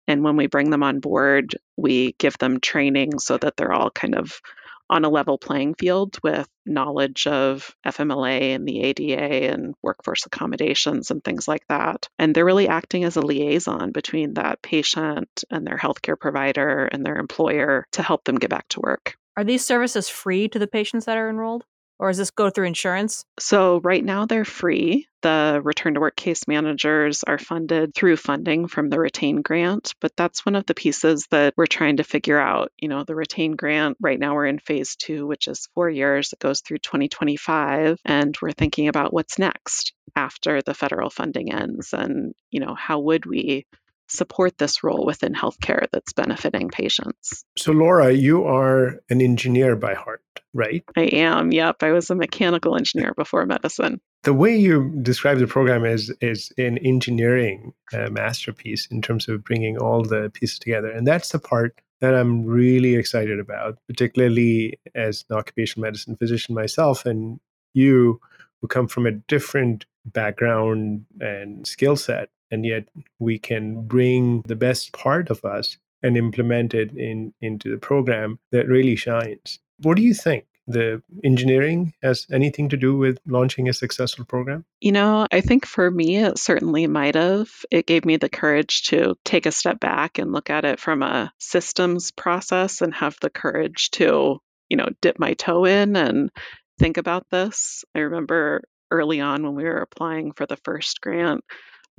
And 0.09 0.23
when 0.23 0.35
we 0.35 0.47
bring 0.47 0.71
them 0.71 0.83
on 0.83 0.99
board, 0.99 1.55
we 1.77 2.13
give 2.19 2.37
them 2.39 2.59
training 2.59 3.19
so 3.19 3.37
that 3.37 3.55
they're 3.55 3.71
all 3.71 3.91
kind 3.91 4.15
of 4.15 4.41
on 4.89 5.05
a 5.05 5.09
level 5.09 5.37
playing 5.37 5.75
field 5.75 6.17
with 6.23 6.47
knowledge 6.65 7.27
of 7.27 7.75
FMLA 7.85 8.55
and 8.55 8.67
the 8.67 8.81
ADA 8.81 9.51
and 9.51 9.75
workforce 9.81 10.25
accommodations 10.25 11.11
and 11.11 11.23
things 11.23 11.47
like 11.47 11.65
that. 11.67 12.07
And 12.17 12.33
they're 12.33 12.45
really 12.45 12.67
acting 12.67 13.03
as 13.03 13.15
a 13.15 13.21
liaison 13.21 13.91
between 13.91 14.35
that 14.35 14.61
patient 14.61 15.43
and 15.49 15.65
their 15.65 15.77
healthcare 15.77 16.19
provider 16.19 16.85
and 16.91 17.05
their 17.05 17.17
employer 17.17 17.85
to 17.91 18.03
help 18.03 18.23
them 18.23 18.35
get 18.35 18.49
back 18.49 18.67
to 18.69 18.81
work. 18.81 19.15
Are 19.37 19.43
these 19.43 19.65
services 19.65 20.09
free 20.09 20.47
to 20.49 20.59
the 20.59 20.67
patients 20.67 21.05
that 21.05 21.17
are 21.17 21.29
enrolled? 21.29 21.65
Or 21.99 22.09
does 22.09 22.17
this 22.17 22.31
go 22.31 22.49
through 22.49 22.67
insurance? 22.67 23.25
So, 23.39 23.79
right 23.81 24.03
now 24.03 24.25
they're 24.25 24.45
free. 24.45 25.07
The 25.21 25.59
return 25.63 25.95
to 25.95 25.99
work 25.99 26.15
case 26.15 26.47
managers 26.47 27.23
are 27.23 27.37
funded 27.37 27.93
through 27.93 28.15
funding 28.15 28.67
from 28.67 28.89
the 28.89 28.99
Retain 28.99 29.41
grant, 29.41 29.93
but 29.99 30.15
that's 30.15 30.45
one 30.45 30.55
of 30.55 30.65
the 30.65 30.73
pieces 30.73 31.27
that 31.31 31.53
we're 31.57 31.67
trying 31.67 31.97
to 31.97 32.03
figure 32.03 32.39
out. 32.39 32.71
You 32.79 32.87
know, 32.87 33.03
the 33.03 33.15
Retain 33.15 33.57
grant, 33.57 33.97
right 33.99 34.19
now 34.19 34.33
we're 34.33 34.45
in 34.45 34.59
phase 34.59 34.95
two, 34.95 35.27
which 35.27 35.47
is 35.47 35.67
four 35.75 35.89
years. 35.89 36.31
It 36.31 36.39
goes 36.39 36.61
through 36.61 36.79
2025, 36.79 37.99
and 38.05 38.37
we're 38.41 38.51
thinking 38.51 38.87
about 38.87 39.13
what's 39.13 39.37
next 39.37 39.93
after 40.15 40.61
the 40.61 40.73
federal 40.73 41.09
funding 41.09 41.53
ends 41.53 41.93
and 41.93 42.33
you 42.49 42.59
know 42.59 42.73
how 42.73 42.99
would 42.99 43.27
we 43.27 43.67
support 44.09 44.57
this 44.57 44.83
role 44.83 45.05
within 45.05 45.33
healthcare 45.33 45.85
that's 45.91 46.13
benefiting 46.13 46.69
patients. 46.69 47.45
So, 47.57 47.71
Laura, 47.71 48.11
you 48.11 48.45
are 48.45 48.99
an 49.09 49.21
engineer 49.21 49.75
by 49.75 49.93
heart, 49.93 50.23
right? 50.53 50.83
I 50.95 51.03
am. 51.03 51.51
Yep. 51.51 51.83
I 51.83 51.91
was 51.91 52.09
a 52.09 52.15
mechanical 52.15 52.75
engineer 52.75 53.13
before 53.15 53.45
medicine. 53.45 54.01
The 54.23 54.33
way 54.33 54.55
you 54.55 54.91
describe 55.01 55.39
the 55.39 55.47
program 55.47 55.85
is 55.85 56.13
is 56.21 56.51
an 56.57 56.77
engineering 56.79 57.73
uh, 57.93 58.09
masterpiece 58.09 58.87
in 58.87 59.01
terms 59.01 59.27
of 59.27 59.43
bringing 59.43 59.77
all 59.77 60.03
the 60.03 60.29
pieces 60.33 60.59
together, 60.59 60.89
and 60.91 61.07
that's 61.07 61.29
the 61.29 61.39
part 61.39 61.79
that 62.01 62.15
I'm 62.15 62.45
really 62.45 62.95
excited 62.95 63.39
about, 63.39 63.77
particularly 63.87 64.79
as 64.95 65.25
an 65.29 65.37
occupational 65.37 65.85
medicine 65.87 66.15
physician 66.15 66.55
myself, 66.55 67.05
and 67.05 67.39
you 67.73 68.19
who 68.61 68.67
come 68.67 68.87
from 68.87 69.05
a 69.05 69.11
different 69.11 69.85
background 70.05 71.05
and 71.19 71.67
skill 71.67 71.95
set 71.95 72.29
and 72.51 72.65
yet 72.65 72.85
we 73.19 73.37
can 73.37 73.81
bring 73.85 74.41
the 74.47 74.55
best 74.55 74.91
part 74.93 75.29
of 75.29 75.43
us 75.45 75.77
and 76.01 76.17
implement 76.17 76.73
it 76.73 76.91
in 76.95 77.33
into 77.41 77.69
the 77.69 77.77
program 77.77 78.39
that 78.51 78.67
really 78.67 78.95
shines 78.95 79.59
what 79.81 79.97
do 79.97 80.03
you 80.03 80.13
think 80.13 80.45
the 80.67 81.01
engineering 81.23 81.93
has 82.03 82.27
anything 82.31 82.69
to 82.69 82.77
do 82.77 82.95
with 82.95 83.17
launching 83.25 83.67
a 83.67 83.73
successful 83.73 84.23
program? 84.23 84.63
You 84.79 84.91
know, 84.91 85.25
I 85.31 85.41
think 85.41 85.65
for 85.65 85.89
me, 85.89 86.17
it 86.17 86.37
certainly 86.37 86.85
might 86.87 87.15
have. 87.15 87.49
It 87.71 87.87
gave 87.87 88.05
me 88.05 88.17
the 88.17 88.29
courage 88.29 88.83
to 88.89 89.15
take 89.25 89.47
a 89.47 89.51
step 89.51 89.79
back 89.79 90.19
and 90.19 90.31
look 90.31 90.49
at 90.49 90.65
it 90.65 90.79
from 90.79 91.01
a 91.01 91.33
systems 91.39 92.11
process 92.11 92.81
and 92.81 92.93
have 92.93 93.17
the 93.19 93.31
courage 93.31 93.89
to, 93.91 94.37
you 94.69 94.77
know, 94.77 94.89
dip 95.01 95.19
my 95.19 95.33
toe 95.33 95.65
in 95.65 95.95
and 95.95 96.29
think 96.77 96.97
about 96.97 97.25
this. 97.31 97.83
I 97.95 97.99
remember 97.99 98.61
early 98.91 99.21
on 99.21 99.43
when 99.43 99.55
we 99.55 99.63
were 99.63 99.81
applying 99.81 100.33
for 100.33 100.45
the 100.45 100.57
first 100.63 101.01
grant, 101.01 101.43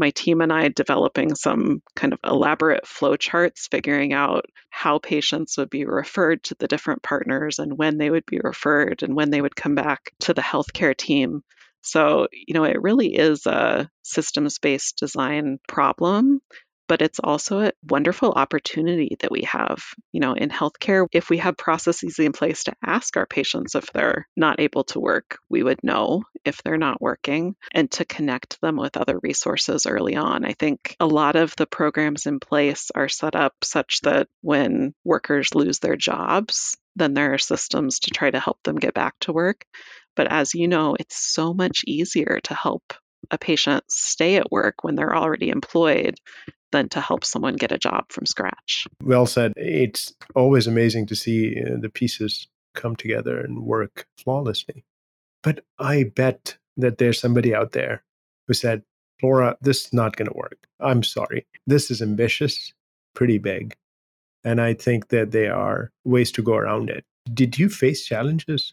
my 0.01 0.11
team 0.11 0.41
and 0.41 0.53
I 0.53 0.69
developing 0.69 1.37
some 1.37 1.83
kind 1.95 2.13
of 2.13 2.19
elaborate 2.25 2.85
flowcharts, 2.85 3.69
figuring 3.71 4.13
out 4.13 4.47
how 4.71 4.99
patients 4.99 5.57
would 5.59 5.71
be 5.71 5.85
referred 5.85 6.43
to 6.45 6.57
the 6.59 6.67
different 6.67 7.03
partners 7.03 7.61
and 7.61 7.79
when 7.79 7.99
they 7.99 8.11
would 8.11 8.27
be 8.27 8.41
referred 8.43 9.03
and 9.03 9.15
when 9.15 9.31
they 9.31 9.41
would 9.41 9.55
come 9.55 9.77
back 9.77 10.13
to 10.21 10.35
the 10.35 10.43
healthcare 10.43 10.97
team. 10.97 11.43
So, 11.83 12.27
you 12.33 12.55
know, 12.55 12.65
it 12.65 12.83
really 12.83 13.15
is 13.15 13.47
a 13.47 13.89
systems 14.03 14.59
based 14.59 14.99
design 14.99 15.61
problem 15.69 16.41
but 16.91 17.03
it's 17.03 17.21
also 17.23 17.61
a 17.61 17.73
wonderful 17.89 18.33
opportunity 18.33 19.17
that 19.21 19.31
we 19.31 19.43
have. 19.43 19.81
You 20.11 20.19
know, 20.19 20.33
in 20.33 20.49
healthcare, 20.49 21.07
if 21.13 21.31
we 21.31 21.39
have 21.39 21.57
processes 21.57 22.19
in 22.19 22.33
place 22.33 22.65
to 22.65 22.75
ask 22.85 23.17
our 23.17 23.27
patients 23.27 23.77
if 23.77 23.93
they're 23.93 24.27
not 24.37 24.59
able 24.59 24.83
to 24.87 24.99
work, 24.99 25.39
we 25.49 25.63
would 25.63 25.85
know 25.85 26.25
if 26.45 26.65
they're 26.65 26.77
not 26.77 27.01
working 27.01 27.55
and 27.73 27.89
to 27.93 28.05
connect 28.05 28.61
them 28.61 28.77
with 28.77 28.97
other 28.97 29.21
resources 29.23 29.87
early 29.87 30.17
on. 30.17 30.45
I 30.45 30.55
think 30.55 30.97
a 30.99 31.07
lot 31.07 31.37
of 31.37 31.55
the 31.55 31.69
programs 31.69 32.27
in 32.27 32.41
place 32.41 32.91
are 32.93 33.09
set 33.09 33.37
up 33.37 33.55
such 33.63 34.01
that 34.03 34.27
when 34.41 34.93
workers 35.05 35.55
lose 35.55 35.79
their 35.79 35.97
jobs, 35.97 36.77
then 36.97 37.15
there 37.15 37.35
are 37.35 37.39
systems 37.39 38.01
to 38.01 38.11
try 38.11 38.33
to 38.33 38.41
help 38.41 38.59
them 38.65 38.75
get 38.75 38.95
back 38.95 39.15
to 39.21 39.33
work. 39.33 39.65
But 40.17 40.27
as 40.27 40.57
you 40.57 40.67
know, 40.67 40.97
it's 40.99 41.17
so 41.17 41.55
much 41.55 41.85
easier 41.87 42.41
to 42.43 42.55
help 42.55 42.83
a 43.31 43.39
patient 43.39 43.85
stay 43.89 44.37
at 44.37 44.51
work 44.51 44.83
when 44.83 44.97
they're 44.97 45.17
already 45.17 45.51
employed 45.51 46.17
than 46.73 46.89
to 46.91 47.01
help 47.01 47.25
someone 47.25 47.57
get 47.57 47.73
a 47.73 47.79
job 47.79 48.05
from 48.11 48.27
scratch. 48.27 48.87
Well 49.03 49.27
said. 49.27 49.53
It's 49.57 50.15
always 50.35 50.67
amazing 50.67 51.07
to 51.07 51.17
see 51.17 51.57
uh, 51.61 51.77
the 51.81 51.89
pieces 51.89 52.49
come 52.75 52.97
together 52.97 53.41
and 53.41 53.65
work 53.65 54.07
flawlessly. 54.17 54.85
But 55.43 55.65
I 55.79 56.05
bet 56.05 56.57
that 56.77 56.99
there's 56.99 57.21
somebody 57.21 57.55
out 57.55 57.73
there 57.73 58.03
who 58.47 58.55
said, 58.55 58.83
Laura, 59.23 59.57
this 59.61 59.87
is 59.87 59.93
not 59.93 60.17
going 60.17 60.29
to 60.29 60.37
work. 60.37 60.59
I'm 60.79 61.03
sorry. 61.03 61.47
This 61.67 61.91
is 61.91 62.01
ambitious, 62.01 62.73
pretty 63.15 63.39
big. 63.39 63.75
And 64.45 64.61
I 64.61 64.75
think 64.75 65.09
that 65.09 65.33
there 65.33 65.55
are 65.55 65.91
ways 66.05 66.33
to 66.33 66.43
go 66.43 66.55
around 66.55 66.89
it. 66.91 67.05
Did 67.33 67.59
you 67.59 67.69
face 67.69 68.05
challenges? 68.07 68.73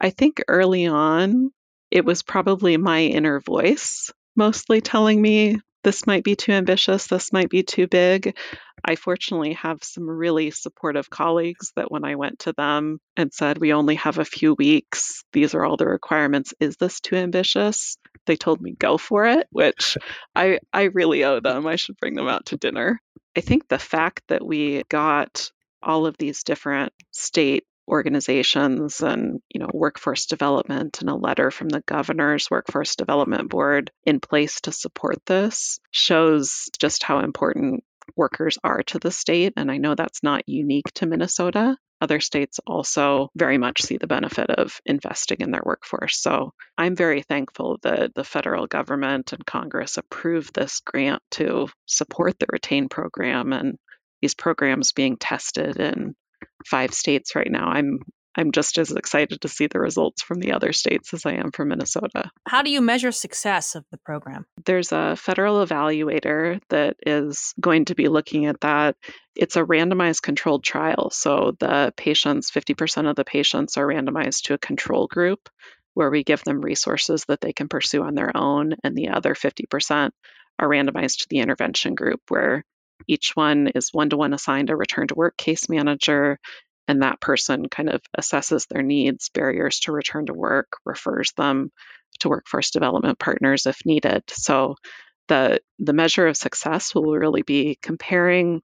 I 0.00 0.10
think 0.10 0.42
early 0.48 0.86
on, 0.86 1.50
it 1.90 2.04
was 2.04 2.22
probably 2.22 2.76
my 2.76 3.02
inner 3.02 3.40
voice 3.40 4.10
mostly 4.36 4.80
telling 4.80 5.20
me 5.20 5.60
this 5.84 6.06
might 6.06 6.24
be 6.24 6.36
too 6.36 6.52
ambitious, 6.52 7.06
this 7.06 7.32
might 7.32 7.48
be 7.48 7.62
too 7.62 7.86
big. 7.86 8.36
I 8.84 8.96
fortunately 8.96 9.54
have 9.54 9.82
some 9.82 10.08
really 10.08 10.50
supportive 10.50 11.10
colleagues 11.10 11.72
that 11.76 11.90
when 11.90 12.04
I 12.04 12.14
went 12.16 12.40
to 12.40 12.52
them 12.52 13.00
and 13.16 13.32
said, 13.32 13.58
We 13.58 13.72
only 13.72 13.96
have 13.96 14.18
a 14.18 14.24
few 14.24 14.54
weeks, 14.54 15.24
these 15.32 15.54
are 15.54 15.64
all 15.64 15.76
the 15.76 15.86
requirements, 15.86 16.54
is 16.60 16.76
this 16.76 17.00
too 17.00 17.16
ambitious? 17.16 17.96
They 18.26 18.36
told 18.36 18.60
me, 18.60 18.72
Go 18.72 18.98
for 18.98 19.26
it, 19.26 19.46
which 19.50 19.96
I, 20.34 20.60
I 20.72 20.84
really 20.84 21.24
owe 21.24 21.40
them. 21.40 21.66
I 21.66 21.76
should 21.76 21.96
bring 21.98 22.14
them 22.14 22.28
out 22.28 22.46
to 22.46 22.56
dinner. 22.56 23.00
I 23.36 23.40
think 23.40 23.68
the 23.68 23.78
fact 23.78 24.22
that 24.28 24.44
we 24.44 24.82
got 24.88 25.50
all 25.82 26.06
of 26.06 26.16
these 26.18 26.42
different 26.42 26.92
state 27.12 27.64
organizations 27.88 29.00
and 29.00 29.40
you 29.48 29.60
know 29.60 29.70
workforce 29.72 30.26
development 30.26 31.00
and 31.00 31.10
a 31.10 31.14
letter 31.14 31.50
from 31.50 31.68
the 31.68 31.82
governor's 31.86 32.50
workforce 32.50 32.96
development 32.96 33.48
board 33.48 33.90
in 34.04 34.20
place 34.20 34.60
to 34.60 34.72
support 34.72 35.16
this 35.26 35.80
shows 35.90 36.68
just 36.78 37.02
how 37.02 37.20
important 37.20 37.82
workers 38.16 38.58
are 38.62 38.82
to 38.82 38.98
the 38.98 39.10
state 39.10 39.52
and 39.56 39.70
i 39.70 39.78
know 39.78 39.94
that's 39.94 40.22
not 40.22 40.48
unique 40.48 40.92
to 40.94 41.06
minnesota 41.06 41.76
other 42.00 42.20
states 42.20 42.60
also 42.66 43.28
very 43.34 43.58
much 43.58 43.82
see 43.82 43.96
the 43.96 44.06
benefit 44.06 44.50
of 44.50 44.80
investing 44.86 45.38
in 45.40 45.50
their 45.50 45.62
workforce. 45.64 46.16
So 46.18 46.52
I'm 46.76 46.94
very 46.94 47.22
thankful 47.22 47.78
that 47.82 48.14
the 48.14 48.24
federal 48.24 48.66
government 48.68 49.32
and 49.32 49.44
Congress 49.44 49.98
approved 49.98 50.54
this 50.54 50.80
grant 50.80 51.22
to 51.32 51.68
support 51.86 52.38
the 52.38 52.46
retain 52.50 52.88
program 52.88 53.52
and 53.52 53.78
these 54.20 54.34
programs 54.34 54.92
being 54.92 55.16
tested 55.16 55.78
in 55.78 56.14
five 56.66 56.92
states 56.92 57.34
right 57.34 57.50
now. 57.50 57.68
I'm 57.68 58.00
I'm 58.38 58.52
just 58.52 58.78
as 58.78 58.92
excited 58.92 59.40
to 59.40 59.48
see 59.48 59.66
the 59.66 59.80
results 59.80 60.22
from 60.22 60.38
the 60.38 60.52
other 60.52 60.72
states 60.72 61.12
as 61.12 61.26
I 61.26 61.32
am 61.32 61.50
from 61.50 61.68
Minnesota. 61.68 62.30
How 62.46 62.62
do 62.62 62.70
you 62.70 62.80
measure 62.80 63.10
success 63.10 63.74
of 63.74 63.84
the 63.90 63.98
program? 63.98 64.46
There's 64.64 64.92
a 64.92 65.16
federal 65.16 65.66
evaluator 65.66 66.60
that 66.68 66.96
is 67.04 67.52
going 67.60 67.86
to 67.86 67.96
be 67.96 68.06
looking 68.06 68.46
at 68.46 68.60
that. 68.60 68.94
It's 69.34 69.56
a 69.56 69.64
randomized 69.64 70.22
controlled 70.22 70.62
trial. 70.62 71.10
So 71.10 71.56
the 71.58 71.92
patients, 71.96 72.52
50% 72.52 73.10
of 73.10 73.16
the 73.16 73.24
patients 73.24 73.76
are 73.76 73.86
randomized 73.88 74.42
to 74.44 74.54
a 74.54 74.58
control 74.58 75.08
group 75.08 75.48
where 75.94 76.10
we 76.10 76.22
give 76.22 76.44
them 76.44 76.60
resources 76.60 77.24
that 77.26 77.40
they 77.40 77.52
can 77.52 77.68
pursue 77.68 78.04
on 78.04 78.14
their 78.14 78.36
own, 78.36 78.76
and 78.84 78.96
the 78.96 79.08
other 79.08 79.34
50% 79.34 80.10
are 80.60 80.68
randomized 80.68 81.18
to 81.18 81.26
the 81.28 81.38
intervention 81.38 81.96
group 81.96 82.20
where 82.28 82.64
each 83.06 83.32
one 83.34 83.68
is 83.74 83.90
one 83.92 84.10
to 84.10 84.16
one 84.16 84.34
assigned 84.34 84.70
a 84.70 84.76
return 84.76 85.08
to 85.08 85.14
work 85.14 85.36
case 85.36 85.68
manager, 85.68 86.38
and 86.86 87.02
that 87.02 87.20
person 87.20 87.68
kind 87.68 87.90
of 87.90 88.00
assesses 88.18 88.66
their 88.66 88.82
needs, 88.82 89.28
barriers 89.28 89.80
to 89.80 89.92
return 89.92 90.26
to 90.26 90.34
work, 90.34 90.68
refers 90.84 91.32
them 91.36 91.70
to 92.20 92.28
workforce 92.28 92.70
development 92.70 93.18
partners 93.18 93.66
if 93.66 93.84
needed. 93.84 94.22
So 94.28 94.76
the 95.28 95.60
the 95.78 95.92
measure 95.92 96.26
of 96.26 96.36
success 96.36 96.94
will 96.94 97.12
really 97.12 97.42
be 97.42 97.78
comparing 97.80 98.62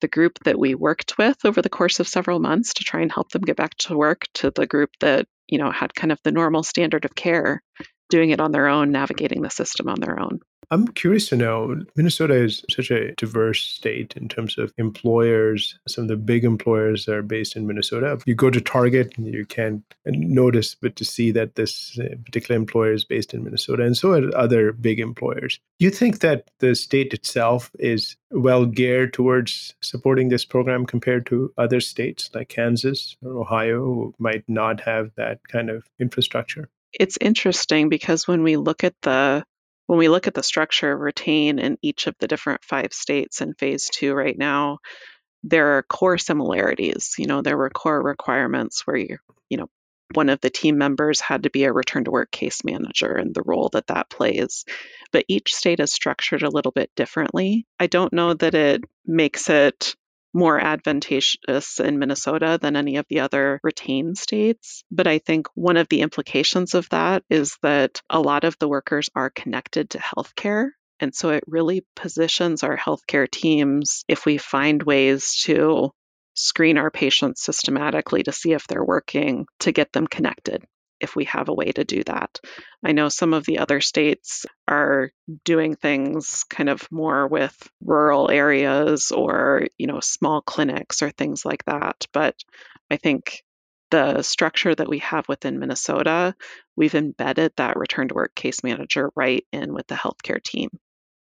the 0.00 0.08
group 0.08 0.38
that 0.44 0.58
we 0.58 0.74
worked 0.74 1.18
with 1.18 1.36
over 1.44 1.60
the 1.62 1.68
course 1.68 2.00
of 2.00 2.08
several 2.08 2.38
months 2.38 2.74
to 2.74 2.84
try 2.84 3.00
and 3.00 3.12
help 3.12 3.30
them 3.30 3.42
get 3.42 3.56
back 3.56 3.74
to 3.76 3.96
work 3.96 4.26
to 4.34 4.50
the 4.50 4.66
group 4.66 4.90
that 5.00 5.26
you 5.48 5.58
know 5.58 5.70
had 5.70 5.94
kind 5.94 6.12
of 6.12 6.18
the 6.24 6.32
normal 6.32 6.62
standard 6.62 7.04
of 7.04 7.14
care 7.14 7.62
doing 8.10 8.30
it 8.30 8.40
on 8.40 8.52
their 8.52 8.68
own 8.68 8.90
navigating 8.90 9.42
the 9.42 9.50
system 9.50 9.88
on 9.88 10.00
their 10.00 10.20
own 10.20 10.40
I'm 10.70 10.88
curious 10.88 11.28
to 11.28 11.36
know 11.36 11.84
Minnesota 11.96 12.34
is 12.34 12.64
such 12.70 12.90
a 12.90 13.12
diverse 13.16 13.62
state 13.62 14.14
in 14.16 14.28
terms 14.28 14.58
of 14.58 14.72
employers. 14.78 15.78
Some 15.86 16.04
of 16.04 16.08
the 16.08 16.16
big 16.16 16.44
employers 16.44 17.08
are 17.08 17.22
based 17.22 17.56
in 17.56 17.66
Minnesota. 17.66 18.18
You 18.26 18.34
go 18.34 18.50
to 18.50 18.60
Target 18.60 19.14
and 19.16 19.26
you 19.26 19.44
can 19.44 19.84
notice, 20.06 20.74
but 20.74 20.96
to 20.96 21.04
see 21.04 21.30
that 21.32 21.54
this 21.54 21.98
uh, 21.98 22.16
particular 22.24 22.58
employer 22.58 22.92
is 22.92 23.04
based 23.04 23.34
in 23.34 23.44
Minnesota, 23.44 23.84
and 23.84 23.96
so 23.96 24.12
are 24.12 24.36
other 24.36 24.72
big 24.72 25.00
employers. 25.00 25.58
You 25.78 25.90
think 25.90 26.20
that 26.20 26.50
the 26.58 26.74
state 26.74 27.12
itself 27.12 27.70
is 27.78 28.16
well 28.30 28.66
geared 28.66 29.12
towards 29.12 29.74
supporting 29.80 30.28
this 30.28 30.44
program 30.44 30.86
compared 30.86 31.26
to 31.26 31.52
other 31.58 31.80
states 31.80 32.30
like 32.34 32.48
Kansas 32.48 33.16
or 33.22 33.40
Ohio, 33.40 33.80
who 33.84 34.14
might 34.18 34.44
not 34.48 34.80
have 34.80 35.10
that 35.16 35.46
kind 35.48 35.70
of 35.70 35.84
infrastructure? 35.98 36.68
It's 36.92 37.18
interesting 37.20 37.88
because 37.88 38.28
when 38.28 38.42
we 38.42 38.56
look 38.56 38.84
at 38.84 38.94
the 39.02 39.44
when 39.86 39.98
we 39.98 40.08
look 40.08 40.26
at 40.26 40.34
the 40.34 40.42
structure 40.42 40.92
of 40.92 41.00
retain 41.00 41.58
in 41.58 41.78
each 41.82 42.06
of 42.06 42.14
the 42.18 42.28
different 42.28 42.64
five 42.64 42.92
states 42.92 43.40
in 43.40 43.54
phase 43.54 43.88
two 43.92 44.14
right 44.14 44.36
now, 44.36 44.78
there 45.42 45.76
are 45.76 45.82
core 45.82 46.18
similarities. 46.18 47.14
You 47.18 47.26
know, 47.26 47.42
there 47.42 47.56
were 47.56 47.70
core 47.70 48.02
requirements 48.02 48.86
where 48.86 48.96
you, 48.96 49.18
you 49.50 49.58
know, 49.58 49.68
one 50.14 50.28
of 50.28 50.40
the 50.40 50.50
team 50.50 50.78
members 50.78 51.20
had 51.20 51.42
to 51.42 51.50
be 51.50 51.64
a 51.64 51.72
return 51.72 52.04
to 52.04 52.10
work 52.10 52.30
case 52.30 52.64
manager 52.64 53.12
and 53.12 53.34
the 53.34 53.42
role 53.44 53.68
that 53.72 53.88
that 53.88 54.10
plays. 54.10 54.64
But 55.12 55.24
each 55.28 55.54
state 55.54 55.80
is 55.80 55.92
structured 55.92 56.42
a 56.42 56.50
little 56.50 56.72
bit 56.72 56.90
differently. 56.94 57.66
I 57.78 57.86
don't 57.86 58.12
know 58.12 58.34
that 58.34 58.54
it 58.54 58.84
makes 59.06 59.48
it 59.50 59.96
more 60.34 60.60
advantageous 60.60 61.80
in 61.80 61.98
Minnesota 61.98 62.58
than 62.60 62.76
any 62.76 62.96
of 62.96 63.06
the 63.08 63.20
other 63.20 63.60
retain 63.62 64.14
states. 64.14 64.84
But 64.90 65.06
I 65.06 65.18
think 65.18 65.46
one 65.54 65.76
of 65.76 65.88
the 65.88 66.00
implications 66.00 66.74
of 66.74 66.88
that 66.90 67.22
is 67.30 67.56
that 67.62 68.02
a 68.10 68.20
lot 68.20 68.44
of 68.44 68.58
the 68.58 68.68
workers 68.68 69.08
are 69.14 69.30
connected 69.30 69.90
to 69.90 69.98
healthcare. 69.98 70.70
And 71.00 71.14
so 71.14 71.30
it 71.30 71.44
really 71.46 71.86
positions 71.96 72.62
our 72.62 72.76
healthcare 72.76 73.30
teams 73.30 74.04
if 74.08 74.26
we 74.26 74.38
find 74.38 74.82
ways 74.82 75.42
to 75.44 75.90
screen 76.34 76.78
our 76.78 76.90
patients 76.90 77.42
systematically 77.42 78.24
to 78.24 78.32
see 78.32 78.52
if 78.52 78.66
they're 78.66 78.84
working 78.84 79.46
to 79.60 79.72
get 79.72 79.92
them 79.92 80.06
connected 80.06 80.64
if 81.00 81.16
we 81.16 81.24
have 81.24 81.48
a 81.48 81.54
way 81.54 81.72
to 81.72 81.84
do 81.84 82.02
that. 82.04 82.40
I 82.84 82.92
know 82.92 83.08
some 83.08 83.34
of 83.34 83.44
the 83.44 83.58
other 83.58 83.80
states 83.80 84.46
are 84.68 85.10
doing 85.44 85.76
things 85.76 86.44
kind 86.44 86.68
of 86.68 86.90
more 86.90 87.26
with 87.26 87.56
rural 87.82 88.30
areas 88.30 89.10
or, 89.10 89.66
you 89.78 89.86
know, 89.86 90.00
small 90.00 90.40
clinics 90.42 91.02
or 91.02 91.10
things 91.10 91.44
like 91.44 91.64
that, 91.66 92.06
but 92.12 92.36
I 92.90 92.96
think 92.96 93.42
the 93.90 94.22
structure 94.22 94.74
that 94.74 94.88
we 94.88 94.98
have 95.00 95.28
within 95.28 95.58
Minnesota, 95.58 96.34
we've 96.76 96.94
embedded 96.94 97.52
that 97.56 97.76
return 97.76 98.08
to 98.08 98.14
work 98.14 98.34
case 98.34 98.64
manager 98.64 99.10
right 99.14 99.44
in 99.52 99.72
with 99.72 99.86
the 99.86 99.94
healthcare 99.94 100.42
team 100.42 100.70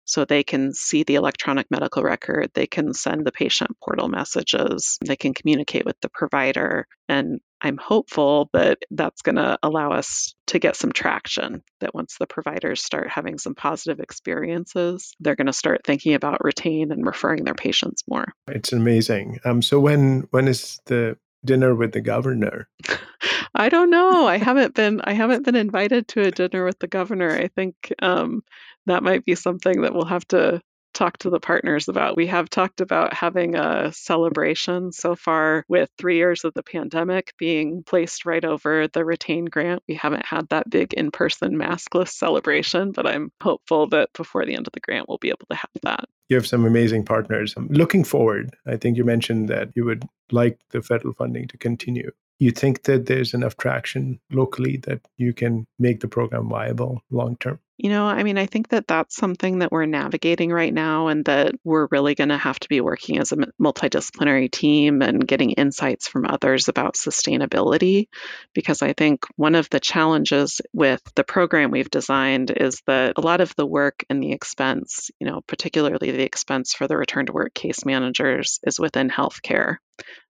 so 0.06 0.26
they 0.26 0.44
can 0.44 0.74
see 0.74 1.04
the 1.04 1.16
electronic 1.16 1.68
medical 1.72 2.04
record, 2.04 2.52
they 2.54 2.68
can 2.68 2.94
send 2.94 3.26
the 3.26 3.32
patient 3.32 3.78
portal 3.82 4.10
messages, 4.10 4.98
they 5.06 5.16
can 5.16 5.34
communicate 5.34 5.86
with 5.86 6.00
the 6.02 6.10
provider. 6.10 6.88
And 7.08 7.40
I'm 7.64 7.78
hopeful 7.78 8.50
that 8.52 8.80
that's 8.92 9.22
going 9.22 9.38
to 9.38 9.58
allow 9.64 9.94
us 9.94 10.36
to 10.48 10.60
get 10.60 10.76
some 10.76 10.92
traction. 10.92 11.64
That 11.80 11.96
once 11.96 12.18
the 12.20 12.28
providers 12.28 12.84
start 12.84 13.10
having 13.10 13.38
some 13.38 13.56
positive 13.56 14.02
experiences, 14.02 15.16
they're 15.22 15.38
going 15.38 15.48
to 15.48 15.54
start 15.54 15.82
thinking 15.86 16.14
about 16.14 16.44
retain 16.44 16.92
and 16.92 17.06
referring 17.06 17.46
their 17.46 17.54
patients 17.54 18.04
more. 18.08 18.34
It's 18.50 18.74
amazing. 18.74 19.40
Um, 19.46 19.62
so 19.62 19.80
when 19.80 20.28
when 20.32 20.50
is 20.50 20.80
the 20.86 21.18
dinner 21.46 21.74
with 21.74 21.94
the 21.94 22.02
governor? 22.02 22.68
I 23.56 23.70
don't 23.70 23.90
know. 23.90 24.28
I 24.28 24.38
haven't 24.38 24.74
been 24.74 25.02
I 25.04 25.14
haven't 25.14 25.46
been 25.46 25.56
invited 25.56 26.08
to 26.10 26.22
a 26.24 26.32
dinner 26.32 26.66
with 26.66 26.80
the 26.80 26.88
governor. 26.88 27.32
I 27.32 27.48
think 27.48 27.94
um, 28.02 28.44
that 28.88 29.04
might 29.04 29.24
be 29.26 29.36
something 29.36 29.82
that 29.82 29.94
we'll 29.94 30.06
have 30.06 30.28
to 30.30 30.62
talk 30.94 31.18
to 31.20 31.30
the 31.30 31.40
partners 31.40 31.88
about. 31.88 32.16
We 32.16 32.28
have 32.28 32.50
talked 32.50 32.82
about 32.82 33.14
having 33.14 33.56
a 33.56 33.92
celebration 33.92 34.92
so 34.92 35.16
far 35.16 35.66
with 35.68 35.90
three 35.98 36.18
years 36.18 36.44
of 36.44 36.54
the 36.54 36.64
pandemic 36.64 37.34
being 37.38 37.84
placed 37.84 38.26
right 38.26 38.44
over 38.44 38.88
the 38.88 39.04
retain 39.04 39.46
grant. 39.46 39.84
We 39.88 39.96
haven't 39.96 40.26
had 40.26 40.50
that 40.50 40.70
big 40.70 40.94
in 40.94 41.12
person 41.12 41.58
maskless 41.58 42.10
celebration, 42.10 42.92
but 42.92 43.08
I'm 43.08 43.32
hopeful 43.42 43.88
that 43.90 44.10
before 44.14 44.46
the 44.46 44.56
end 44.56 44.68
of 44.68 44.74
the 44.74 44.80
grant, 44.80 45.08
we'll 45.10 45.18
be 45.18 45.30
able 45.30 45.48
to 45.50 45.56
have 45.56 45.70
that. 45.84 46.06
You 46.30 46.38
have 46.38 46.48
some 46.48 46.66
amazing 46.66 47.06
partners. 47.06 47.54
I'm 47.58 47.68
looking 47.68 48.04
forward, 48.04 48.56
I 48.66 48.78
think 48.78 48.98
you 48.98 49.04
mentioned 49.04 49.50
that 49.50 49.70
you 49.76 49.86
would 49.86 50.04
like 50.32 50.60
the 50.72 50.82
federal 50.82 51.14
funding 51.14 51.48
to 51.50 51.58
continue 51.58 52.12
you 52.40 52.52
think 52.52 52.84
that 52.84 53.06
there's 53.06 53.34
enough 53.34 53.58
traction 53.58 54.20
locally 54.32 54.78
that 54.78 55.02
you 55.18 55.34
can 55.34 55.66
make 55.80 56.00
the 56.00 56.08
program 56.08 56.50
viable 56.50 57.02
long 57.10 57.38
term? 57.38 57.60
You 57.78 57.90
know, 57.90 58.06
I 58.06 58.22
mean, 58.22 58.38
I 58.38 58.46
think 58.46 58.70
that 58.70 58.88
that's 58.88 59.16
something 59.16 59.60
that 59.60 59.72
we're 59.72 59.88
navigating 59.88 60.52
right 60.52 60.74
now, 60.74 61.08
and 61.08 61.26
that 61.26 61.56
we're 61.64 61.88
really 61.90 62.14
going 62.14 62.30
to 62.30 62.38
have 62.38 62.60
to 62.60 62.70
be 62.70 62.82
working 62.82 63.18
as 63.18 63.32
a 63.32 63.38
multidisciplinary 63.62 64.52
team 64.52 65.02
and 65.02 65.28
getting 65.28 65.52
insights 65.52 66.08
from 66.08 66.26
others 66.26 66.68
about 66.68 66.94
sustainability. 66.96 68.10
Because 68.54 68.84
I 68.84 68.94
think 68.94 69.26
one 69.38 69.56
of 69.56 69.70
the 69.72 69.80
challenges 69.80 70.62
with 70.72 71.02
the 71.16 71.24
program 71.24 71.72
we've 71.72 71.90
designed 71.90 72.52
is 72.52 72.82
that 72.86 73.14
a 73.18 73.22
lot 73.22 73.42
of 73.42 73.56
the 73.56 73.66
work 73.66 74.06
and 74.08 74.22
the 74.22 74.34
expense, 74.34 75.10
you 75.20 75.26
know, 75.26 75.42
particularly 75.48 76.12
the 76.12 76.24
expense 76.24 76.74
for 76.74 76.88
the 76.88 76.96
return 76.96 77.26
to 77.26 77.34
work 77.34 77.56
case 77.56 77.86
managers, 77.86 78.60
is 78.64 78.80
within 78.80 79.10
healthcare. 79.10 79.78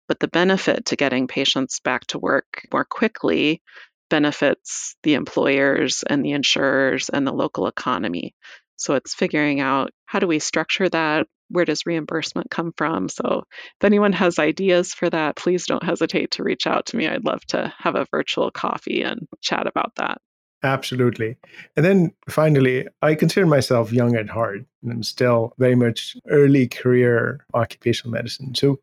But 0.07 0.19
the 0.19 0.27
benefit 0.27 0.85
to 0.85 0.95
getting 0.95 1.27
patients 1.27 1.79
back 1.79 2.05
to 2.07 2.19
work 2.19 2.67
more 2.71 2.85
quickly 2.85 3.61
benefits 4.09 4.95
the 5.03 5.15
employers 5.15 6.03
and 6.07 6.23
the 6.23 6.31
insurers 6.31 7.09
and 7.09 7.25
the 7.25 7.31
local 7.31 7.67
economy. 7.67 8.35
So 8.75 8.95
it's 8.95 9.15
figuring 9.15 9.59
out 9.59 9.91
how 10.05 10.19
do 10.19 10.27
we 10.27 10.39
structure 10.39 10.89
that? 10.89 11.27
Where 11.49 11.65
does 11.65 11.85
reimbursement 11.85 12.49
come 12.49 12.73
from? 12.75 13.09
So 13.09 13.43
if 13.51 13.85
anyone 13.85 14.13
has 14.13 14.39
ideas 14.39 14.93
for 14.93 15.09
that, 15.09 15.35
please 15.35 15.65
don't 15.65 15.83
hesitate 15.83 16.31
to 16.31 16.43
reach 16.43 16.67
out 16.67 16.87
to 16.87 16.97
me. 16.97 17.07
I'd 17.07 17.25
love 17.25 17.45
to 17.47 17.73
have 17.77 17.95
a 17.95 18.07
virtual 18.11 18.51
coffee 18.51 19.03
and 19.03 19.27
chat 19.41 19.67
about 19.67 19.93
that. 19.95 20.19
Absolutely. 20.63 21.35
And 21.75 21.85
then 21.85 22.13
finally, 22.29 22.87
I 23.01 23.15
consider 23.15 23.45
myself 23.45 23.91
young 23.91 24.15
at 24.15 24.29
heart 24.29 24.65
and 24.81 24.91
I'm 24.91 25.03
still 25.03 25.53
very 25.57 25.75
much 25.75 26.15
early 26.29 26.67
career 26.67 27.45
occupational 27.53 28.11
medicine. 28.11 28.55
So 28.55 28.79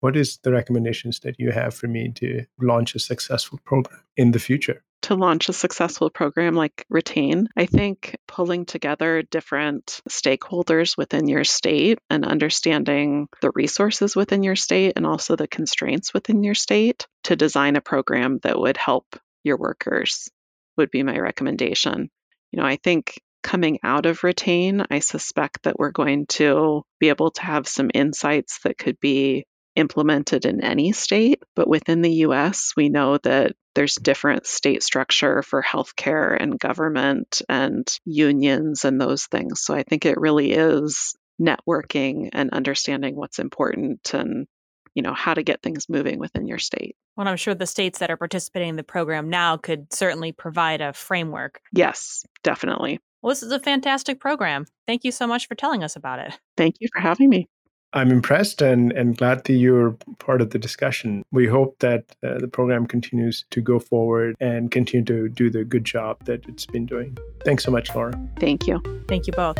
what 0.00 0.16
is 0.16 0.38
the 0.42 0.52
recommendations 0.52 1.20
that 1.20 1.36
you 1.38 1.50
have 1.50 1.74
for 1.74 1.88
me 1.88 2.12
to 2.16 2.44
launch 2.60 2.94
a 2.94 2.98
successful 2.98 3.58
program 3.64 4.02
in 4.16 4.32
the 4.32 4.38
future? 4.38 4.82
To 5.02 5.14
launch 5.14 5.48
a 5.48 5.52
successful 5.52 6.10
program 6.10 6.54
like 6.54 6.84
Retain, 6.88 7.48
I 7.56 7.66
think 7.66 8.16
pulling 8.26 8.66
together 8.66 9.22
different 9.22 10.00
stakeholders 10.08 10.96
within 10.96 11.28
your 11.28 11.44
state 11.44 11.98
and 12.10 12.24
understanding 12.24 13.28
the 13.40 13.52
resources 13.54 14.16
within 14.16 14.42
your 14.42 14.56
state 14.56 14.94
and 14.96 15.06
also 15.06 15.36
the 15.36 15.46
constraints 15.46 16.12
within 16.12 16.42
your 16.42 16.54
state 16.54 17.06
to 17.24 17.36
design 17.36 17.76
a 17.76 17.80
program 17.80 18.40
that 18.42 18.58
would 18.58 18.76
help 18.76 19.16
your 19.44 19.58
workers 19.58 20.28
would 20.76 20.90
be 20.90 21.02
my 21.02 21.18
recommendation. 21.18 22.10
You 22.50 22.60
know, 22.60 22.66
I 22.66 22.76
think 22.76 23.20
coming 23.42 23.78
out 23.84 24.06
of 24.06 24.24
Retain, 24.24 24.84
I 24.90 24.98
suspect 24.98 25.62
that 25.62 25.78
we're 25.78 25.92
going 25.92 26.26
to 26.26 26.82
be 26.98 27.10
able 27.10 27.30
to 27.30 27.42
have 27.42 27.68
some 27.68 27.90
insights 27.94 28.58
that 28.64 28.76
could 28.76 28.98
be 28.98 29.46
implemented 29.76 30.46
in 30.46 30.62
any 30.62 30.92
state, 30.92 31.42
but 31.54 31.68
within 31.68 32.02
the 32.02 32.12
US, 32.26 32.72
we 32.76 32.88
know 32.88 33.18
that 33.18 33.52
there's 33.74 33.94
different 33.96 34.46
state 34.46 34.82
structure 34.82 35.42
for 35.42 35.62
healthcare 35.62 36.36
and 36.38 36.58
government 36.58 37.42
and 37.48 37.86
unions 38.04 38.84
and 38.84 39.00
those 39.00 39.26
things. 39.26 39.60
So 39.60 39.74
I 39.74 39.82
think 39.82 40.06
it 40.06 40.18
really 40.18 40.52
is 40.52 41.14
networking 41.40 42.30
and 42.32 42.50
understanding 42.50 43.14
what's 43.14 43.38
important 43.38 44.14
and 44.14 44.46
you 44.94 45.02
know 45.02 45.12
how 45.12 45.34
to 45.34 45.42
get 45.42 45.62
things 45.62 45.90
moving 45.90 46.18
within 46.18 46.46
your 46.46 46.58
state. 46.58 46.96
Well, 47.16 47.28
I'm 47.28 47.36
sure 47.36 47.54
the 47.54 47.66
states 47.66 47.98
that 47.98 48.10
are 48.10 48.16
participating 48.16 48.70
in 48.70 48.76
the 48.76 48.82
program 48.82 49.28
now 49.28 49.58
could 49.58 49.92
certainly 49.92 50.32
provide 50.32 50.80
a 50.80 50.94
framework. 50.94 51.60
Yes, 51.72 52.24
definitely. 52.42 52.98
Well, 53.20 53.30
this 53.30 53.42
is 53.42 53.52
a 53.52 53.60
fantastic 53.60 54.20
program. 54.20 54.64
Thank 54.86 55.04
you 55.04 55.12
so 55.12 55.26
much 55.26 55.48
for 55.48 55.54
telling 55.54 55.84
us 55.84 55.96
about 55.96 56.20
it. 56.20 56.38
Thank 56.56 56.76
you 56.80 56.88
for 56.92 57.00
having 57.00 57.28
me. 57.28 57.48
I'm 57.96 58.12
impressed 58.12 58.60
and, 58.60 58.92
and 58.92 59.16
glad 59.16 59.44
that 59.44 59.54
you're 59.54 59.92
part 60.18 60.42
of 60.42 60.50
the 60.50 60.58
discussion. 60.58 61.24
We 61.32 61.46
hope 61.46 61.78
that 61.78 62.04
uh, 62.22 62.38
the 62.38 62.46
program 62.46 62.86
continues 62.86 63.46
to 63.52 63.62
go 63.62 63.78
forward 63.78 64.36
and 64.38 64.70
continue 64.70 65.02
to 65.06 65.30
do 65.30 65.48
the 65.48 65.64
good 65.64 65.86
job 65.86 66.22
that 66.26 66.46
it's 66.46 66.66
been 66.66 66.84
doing. 66.84 67.16
Thanks 67.46 67.64
so 67.64 67.70
much, 67.70 67.94
Laura. 67.94 68.12
Thank 68.38 68.66
you. 68.66 68.82
Thank 69.08 69.26
you 69.26 69.32
both. 69.32 69.56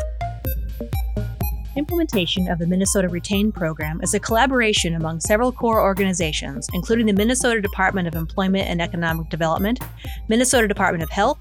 Implementation 1.78 2.46
of 2.48 2.58
the 2.58 2.66
Minnesota 2.66 3.08
Retain 3.08 3.52
program 3.52 4.02
is 4.02 4.12
a 4.12 4.20
collaboration 4.20 4.94
among 4.94 5.20
several 5.20 5.50
core 5.50 5.80
organizations, 5.80 6.68
including 6.74 7.06
the 7.06 7.14
Minnesota 7.14 7.62
Department 7.62 8.06
of 8.06 8.14
Employment 8.14 8.68
and 8.68 8.82
Economic 8.82 9.30
Development, 9.30 9.80
Minnesota 10.28 10.68
Department 10.68 11.02
of 11.02 11.08
Health, 11.08 11.38